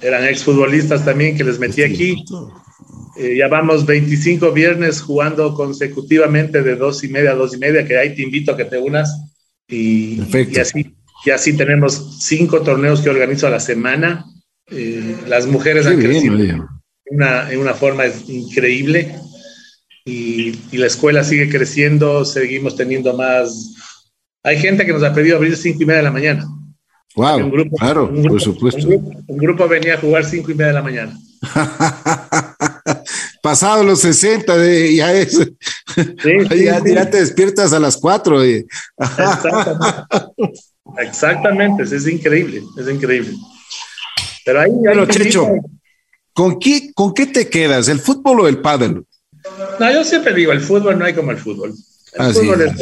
eran 0.00 0.24
exfutbolistas 0.24 1.04
también 1.04 1.36
que 1.36 1.44
les 1.44 1.58
metí 1.58 1.82
aquí. 1.82 2.24
Eh, 3.18 3.36
ya 3.36 3.48
vamos 3.48 3.86
25 3.86 4.52
viernes 4.52 5.00
jugando 5.00 5.54
consecutivamente 5.54 6.62
de 6.62 6.76
dos 6.76 7.02
y 7.04 7.08
media 7.08 7.32
a 7.32 7.34
dos 7.34 7.54
y 7.54 7.58
media, 7.58 7.86
que 7.86 7.96
ahí 7.96 8.14
te 8.14 8.22
invito 8.22 8.52
a 8.52 8.56
que 8.56 8.64
te 8.64 8.78
unas. 8.78 9.10
Y, 9.68 10.20
y 10.20 10.58
así, 10.58 10.94
y 11.24 11.30
así 11.30 11.56
tenemos 11.56 12.18
cinco 12.20 12.62
torneos 12.62 13.00
que 13.00 13.10
organizo 13.10 13.46
a 13.46 13.50
la 13.50 13.60
semana. 13.60 14.24
Eh, 14.70 15.16
las 15.26 15.46
mujeres 15.46 15.86
han 15.86 15.98
crecido 15.98 16.34
una, 17.10 17.50
en 17.50 17.60
una 17.60 17.74
forma 17.74 18.04
increíble 18.26 19.14
y, 20.04 20.58
y, 20.72 20.76
la 20.76 20.86
escuela 20.86 21.22
sigue 21.22 21.48
creciendo, 21.48 22.24
seguimos 22.24 22.76
teniendo 22.76 23.16
más 23.16 23.76
hay 24.46 24.58
gente 24.58 24.86
que 24.86 24.92
nos 24.92 25.02
ha 25.02 25.12
pedido 25.12 25.38
abrir 25.38 25.56
cinco 25.56 25.82
y 25.82 25.86
media 25.86 25.98
de 25.98 26.04
la 26.04 26.12
mañana. 26.12 26.46
Wow, 27.16 27.38
un 27.38 27.50
grupo, 27.50 27.76
claro, 27.78 28.08
por 28.08 28.40
supuesto. 28.40 28.86
Un 28.88 29.36
grupo, 29.38 29.66
venía 29.66 29.94
a 29.94 29.98
jugar 29.98 30.24
cinco 30.24 30.52
y 30.52 30.54
media 30.54 30.68
de 30.68 30.72
la 30.72 30.82
mañana. 30.82 31.18
Pasado 33.46 33.84
los 33.84 34.00
60, 34.00 34.56
de, 34.56 34.96
ya 34.96 35.12
es. 35.12 35.38
ya, 35.94 37.08
te 37.08 37.18
despiertas 37.18 37.72
a 37.72 37.78
las 37.78 37.96
4. 37.96 38.42
Exactamente. 38.42 39.94
Exactamente, 40.98 41.82
es 41.84 42.08
increíble, 42.08 42.64
es 42.76 42.88
increíble. 42.88 43.34
Pero 44.44 44.62
ahí... 44.62 44.72
Bueno, 44.72 45.06
Checho, 45.06 45.46
¿con 46.32 46.58
qué, 46.58 46.90
¿con 46.92 47.14
qué 47.14 47.26
te 47.26 47.48
quedas? 47.48 47.86
¿El 47.86 48.00
fútbol 48.00 48.40
o 48.40 48.48
el 48.48 48.58
pádel? 48.58 49.04
No, 49.78 49.92
yo 49.92 50.02
siempre 50.02 50.34
digo, 50.34 50.50
el 50.50 50.60
fútbol 50.60 50.98
no 50.98 51.04
hay 51.04 51.14
como 51.14 51.30
el 51.30 51.38
fútbol. 51.38 51.72
El 52.14 52.34
fútbol 52.34 52.62
es, 52.62 52.72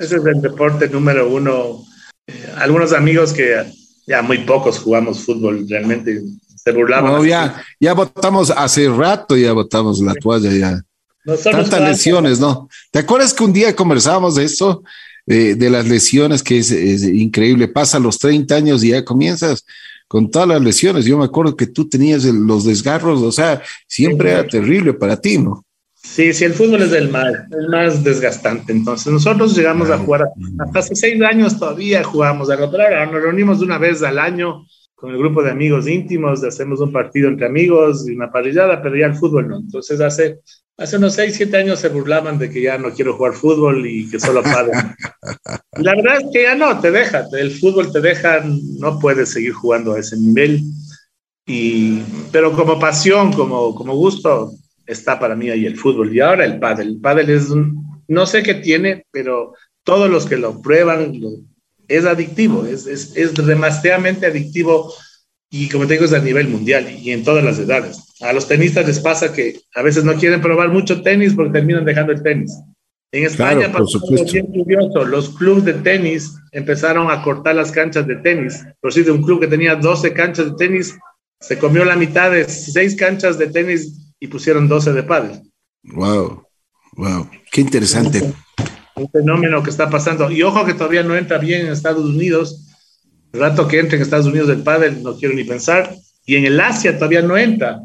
ese 0.00 0.16
es 0.16 0.24
el 0.24 0.40
deporte 0.40 0.88
número 0.88 1.28
uno. 1.28 1.84
Eh, 2.26 2.50
algunos 2.56 2.94
amigos 2.94 3.34
que 3.34 3.62
ya 4.06 4.22
muy 4.22 4.38
pocos 4.38 4.78
jugamos 4.78 5.22
fútbol 5.22 5.66
realmente 5.68 6.22
se 6.62 6.72
burlaban. 6.72 7.12
No, 7.12 7.24
ya, 7.24 7.62
ya 7.80 7.92
votamos 7.94 8.50
hace 8.50 8.88
rato, 8.88 9.36
ya 9.36 9.52
votamos 9.52 10.00
la 10.00 10.14
toalla, 10.14 10.50
ya. 10.50 10.82
Tantas 11.42 11.80
lesiones, 11.80 12.40
¿no? 12.40 12.68
¿Te 12.90 12.98
acuerdas 12.98 13.32
que 13.32 13.44
un 13.44 13.52
día 13.52 13.74
conversábamos 13.74 14.34
de 14.34 14.44
eso? 14.44 14.82
de 15.26 15.70
las 15.70 15.86
lesiones, 15.86 16.42
que 16.42 16.58
es, 16.58 16.72
increíble. 16.72 17.68
Pasa 17.68 17.98
los 17.98 18.18
30 18.18 18.54
años 18.54 18.84
y 18.84 18.88
ya 18.88 19.04
comienzas 19.04 19.64
con 20.08 20.30
todas 20.30 20.48
las 20.48 20.60
lesiones. 20.60 21.04
Yo 21.04 21.16
me 21.16 21.24
acuerdo 21.24 21.56
que 21.56 21.66
tú 21.66 21.88
tenías 21.88 22.24
los 22.24 22.64
desgarros, 22.64 23.22
o 23.22 23.32
sea, 23.32 23.62
siempre 23.86 24.32
era 24.32 24.46
terrible 24.46 24.92
para 24.92 25.20
ti, 25.20 25.38
¿no? 25.38 25.64
Sí, 25.94 26.32
sí, 26.32 26.44
el 26.44 26.52
fútbol 26.52 26.82
es 26.82 26.92
el 26.92 27.08
más, 27.10 27.32
el 27.52 27.68
más 27.68 28.02
desgastante. 28.02 28.72
Entonces, 28.72 29.12
nosotros 29.12 29.56
llegamos 29.56 29.88
a 29.88 29.98
jugar 29.98 30.24
hasta 30.58 30.78
hace 30.80 30.96
seis 30.96 31.22
años 31.22 31.58
todavía 31.58 32.02
jugamos 32.02 32.50
a 32.50 32.56
pero 32.56 32.82
ahora 32.82 33.06
nos 33.06 33.22
reunimos 33.22 33.60
una 33.60 33.78
vez 33.78 34.02
al 34.02 34.18
año 34.18 34.66
con 35.02 35.10
el 35.10 35.18
grupo 35.18 35.42
de 35.42 35.50
amigos 35.50 35.88
íntimos, 35.88 36.44
hacemos 36.44 36.78
un 36.78 36.92
partido 36.92 37.28
entre 37.28 37.46
amigos 37.46 38.08
y 38.08 38.12
una 38.12 38.30
parrillada, 38.30 38.80
pero 38.80 38.94
ya 38.94 39.06
el 39.06 39.16
fútbol 39.16 39.48
no. 39.48 39.58
Entonces, 39.58 40.00
hace, 40.00 40.38
hace 40.76 40.96
unos 40.96 41.14
seis, 41.14 41.34
siete 41.34 41.56
años 41.56 41.80
se 41.80 41.88
burlaban 41.88 42.38
de 42.38 42.48
que 42.48 42.62
ya 42.62 42.78
no 42.78 42.92
quiero 42.92 43.14
jugar 43.16 43.32
fútbol 43.32 43.84
y 43.84 44.08
que 44.08 44.20
solo 44.20 44.44
padre. 44.44 44.74
La 45.78 45.96
verdad 45.96 46.18
es 46.20 46.28
que 46.32 46.44
ya 46.44 46.54
no, 46.54 46.78
te 46.78 46.92
deja, 46.92 47.26
el 47.32 47.50
fútbol 47.50 47.92
te 47.92 48.00
deja, 48.00 48.44
no 48.78 49.00
puedes 49.00 49.30
seguir 49.30 49.54
jugando 49.54 49.94
a 49.94 49.98
ese 49.98 50.16
nivel. 50.16 50.60
Y, 51.48 52.00
pero 52.30 52.52
como 52.52 52.78
pasión, 52.78 53.32
como, 53.32 53.74
como 53.74 53.96
gusto, 53.96 54.52
está 54.86 55.18
para 55.18 55.34
mí 55.34 55.50
ahí 55.50 55.66
el 55.66 55.76
fútbol. 55.76 56.14
Y 56.14 56.20
ahora 56.20 56.44
el 56.44 56.60
pádel. 56.60 56.86
El 56.90 57.00
pádel 57.00 57.30
es 57.30 57.50
un, 57.50 58.04
no 58.06 58.24
sé 58.24 58.44
qué 58.44 58.54
tiene, 58.54 59.04
pero 59.10 59.54
todos 59.82 60.08
los 60.08 60.26
que 60.26 60.36
lo 60.36 60.62
prueban 60.62 61.12
es 61.96 62.04
adictivo, 62.04 62.64
es, 62.66 62.86
es, 62.86 63.16
es 63.16 63.34
demasiadamente 63.34 64.26
adictivo 64.26 64.92
y 65.50 65.68
como 65.68 65.86
te 65.86 65.94
digo 65.94 66.06
es 66.06 66.12
a 66.14 66.18
nivel 66.18 66.48
mundial 66.48 66.90
y 66.90 67.10
en 67.10 67.24
todas 67.24 67.44
las 67.44 67.58
edades. 67.58 67.98
A 68.20 68.32
los 68.32 68.48
tenistas 68.48 68.86
les 68.86 69.00
pasa 69.00 69.32
que 69.32 69.60
a 69.74 69.82
veces 69.82 70.02
no 70.02 70.14
quieren 70.14 70.40
probar 70.40 70.70
mucho 70.70 71.02
tenis 71.02 71.34
porque 71.34 71.52
terminan 71.52 71.84
dejando 71.84 72.12
el 72.12 72.22
tenis. 72.22 72.52
En 73.12 73.24
España 73.24 73.70
pasó 73.70 74.00
bien 74.32 74.46
curioso, 74.46 75.04
los 75.04 75.36
clubes 75.36 75.66
de 75.66 75.74
tenis 75.74 76.34
empezaron 76.52 77.10
a 77.10 77.22
cortar 77.22 77.54
las 77.54 77.70
canchas 77.70 78.06
de 78.06 78.16
tenis. 78.16 78.64
Por 78.80 78.90
si 78.90 79.02
de 79.02 79.10
un 79.10 79.22
club 79.22 79.40
que 79.40 79.46
tenía 79.46 79.76
12 79.76 80.14
canchas 80.14 80.46
de 80.46 80.52
tenis, 80.56 80.96
se 81.38 81.58
comió 81.58 81.84
la 81.84 81.96
mitad 81.96 82.30
de 82.30 82.48
seis 82.48 82.96
canchas 82.96 83.36
de 83.36 83.48
tenis 83.48 84.14
y 84.18 84.28
pusieron 84.28 84.66
12 84.66 84.94
de 84.94 85.02
pádel. 85.02 85.42
Wow, 85.82 86.46
wow, 86.96 87.28
qué 87.50 87.60
interesante. 87.60 88.32
Un 88.94 89.10
fenómeno 89.10 89.62
que 89.62 89.70
está 89.70 89.88
pasando. 89.88 90.30
Y 90.30 90.42
ojo 90.42 90.64
que 90.64 90.74
todavía 90.74 91.02
no 91.02 91.16
entra 91.16 91.38
bien 91.38 91.66
en 91.66 91.72
Estados 91.72 92.04
Unidos. 92.04 92.68
El 93.32 93.40
rato 93.40 93.66
que 93.66 93.78
entre 93.78 93.96
en 93.96 94.02
Estados 94.02 94.26
Unidos 94.26 94.50
el 94.50 94.62
pádel, 94.62 95.02
no 95.02 95.16
quiero 95.16 95.34
ni 95.34 95.44
pensar. 95.44 95.94
Y 96.26 96.36
en 96.36 96.44
el 96.44 96.60
Asia 96.60 96.96
todavía 96.96 97.22
no 97.22 97.36
entra. 97.36 97.80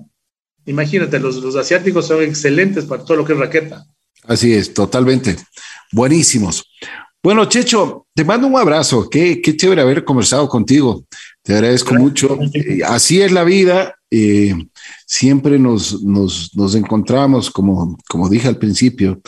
Imagínate, 0.65 1.19
los, 1.19 1.37
los 1.37 1.55
asiáticos 1.55 2.07
son 2.07 2.21
excelentes 2.23 2.85
para 2.85 3.03
todo 3.03 3.17
lo 3.17 3.25
que 3.25 3.33
es 3.33 3.39
raqueta. 3.39 3.85
Así 4.23 4.53
es, 4.53 4.73
totalmente. 4.73 5.37
Buenísimos. 5.93 6.65
Bueno, 7.23 7.45
Checho, 7.45 8.07
te 8.13 8.23
mando 8.23 8.47
un 8.47 8.57
abrazo. 8.57 9.09
Qué, 9.09 9.41
qué 9.41 9.55
chévere 9.55 9.81
haber 9.81 10.03
conversado 10.03 10.47
contigo. 10.47 11.05
Te 11.41 11.53
agradezco 11.53 11.93
mucho. 11.95 12.37
Eh, 12.53 12.81
así 12.85 13.21
es 13.21 13.31
la 13.31 13.43
vida. 13.43 13.95
Eh, 14.09 14.53
siempre 15.05 15.59
nos, 15.59 16.01
nos, 16.03 16.55
nos, 16.55 16.75
encontramos, 16.75 17.51
como, 17.51 17.97
como 18.07 18.29
dije 18.29 18.47
al 18.47 18.57
principio, 18.57 19.21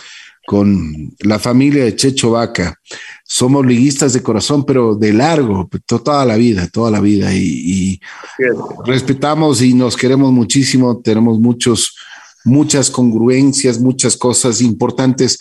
con 0.50 1.14
la 1.20 1.38
familia 1.38 1.84
de 1.84 1.96
Checho 1.96 2.32
Vaca. 2.32 2.76
Somos 3.24 3.64
liguistas 3.64 4.14
de 4.14 4.24
corazón, 4.24 4.66
pero 4.66 4.96
de 4.96 5.14
largo, 5.14 5.70
toda 5.86 6.26
la 6.26 6.38
vida, 6.38 6.68
toda 6.74 6.90
la 6.90 7.00
vida. 7.00 7.32
Y, 7.36 8.02
respetamos 8.84 9.62
y 9.62 9.76
nos 9.76 9.96
queremos 9.96 10.32
muchísimo. 10.32 11.02
Tenemos 11.02 11.40
muchos, 11.40 11.96
muchas 12.46 12.90
congruencias, 12.90 13.80
muchas 13.80 14.18
cosas 14.18 14.60
importantes. 14.62 15.38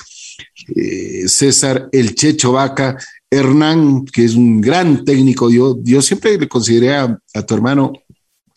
Eh, 0.76 1.26
César 1.26 1.88
El 1.90 2.14
Checho 2.14 2.52
Vaca, 2.52 2.98
Hernán, 3.30 4.04
que 4.04 4.26
es 4.26 4.34
un 4.34 4.60
gran 4.60 5.06
técnico. 5.06 5.48
Yo, 5.48 5.78
yo 5.84 6.02
siempre 6.02 6.36
le 6.36 6.48
consideré 6.48 6.94
a 6.96 7.46
tu 7.46 7.54
hermano 7.54 7.94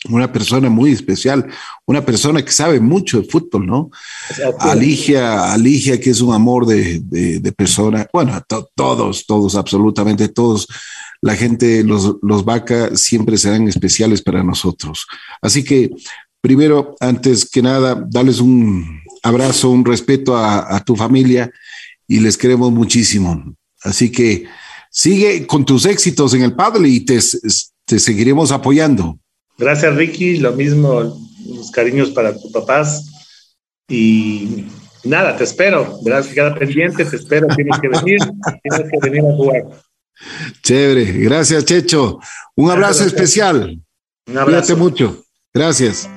una 0.09 0.31
persona 0.31 0.69
muy 0.69 0.91
especial, 0.91 1.47
una 1.85 2.03
persona 2.03 2.43
que 2.43 2.51
sabe 2.51 2.79
mucho 2.79 3.21
de 3.21 3.27
fútbol, 3.27 3.65
¿no? 3.67 3.91
Aligia, 4.59 5.53
Aligia, 5.53 5.99
que 5.99 6.09
es 6.09 6.21
un 6.21 6.33
amor 6.33 6.65
de, 6.65 6.99
de, 7.01 7.51
persona, 7.51 8.07
bueno, 8.11 8.41
todos, 8.75 9.25
todos, 9.25 9.55
absolutamente 9.55 10.29
todos, 10.29 10.67
la 11.21 11.35
gente, 11.35 11.83
los, 11.83 12.15
los 12.23 12.43
vaca 12.43 12.95
siempre 12.95 13.37
serán 13.37 13.67
especiales 13.67 14.23
para 14.23 14.43
nosotros. 14.43 15.05
Así 15.39 15.63
que, 15.63 15.91
primero, 16.41 16.95
antes 16.99 17.47
que 17.47 17.61
nada, 17.61 18.03
darles 18.09 18.39
un 18.39 19.01
abrazo, 19.21 19.69
un 19.69 19.85
respeto 19.85 20.35
a, 20.35 20.75
a 20.75 20.83
tu 20.83 20.95
familia 20.95 21.51
y 22.07 22.19
les 22.19 22.37
queremos 22.37 22.71
muchísimo. 22.71 23.55
Así 23.83 24.11
que 24.11 24.45
sigue 24.89 25.45
con 25.45 25.63
tus 25.63 25.85
éxitos 25.85 26.33
en 26.33 26.41
el 26.41 26.55
padre 26.55 26.89
y 26.89 27.01
te, 27.01 27.19
te 27.85 27.99
seguiremos 27.99 28.51
apoyando. 28.51 29.19
Gracias, 29.61 29.95
Ricky. 29.95 30.37
Lo 30.37 30.53
mismo, 30.53 31.21
los 31.47 31.69
cariños 31.69 32.09
para 32.09 32.33
tus 32.33 32.51
papás. 32.51 33.05
Y 33.87 34.65
nada, 35.03 35.37
te 35.37 35.43
espero. 35.43 35.99
Verás 36.03 36.27
que 36.27 36.33
queda 36.33 36.55
pendiente, 36.55 37.05
te 37.05 37.15
espero. 37.15 37.47
Tienes 37.55 37.79
que 37.79 37.87
venir, 37.87 38.19
tienes 38.63 38.91
que 38.91 39.09
venir 39.09 39.21
a 39.21 39.35
jugar. 39.35 39.63
Chévere. 40.63 41.05
Gracias, 41.23 41.63
Checho. 41.65 42.19
Un 42.55 42.71
abrazo 42.71 43.05
especial. 43.05 43.79
Un 44.25 44.37
abrazo. 44.37 44.75
Cuídate 44.75 44.75
mucho. 44.75 45.23
Gracias. 45.53 46.09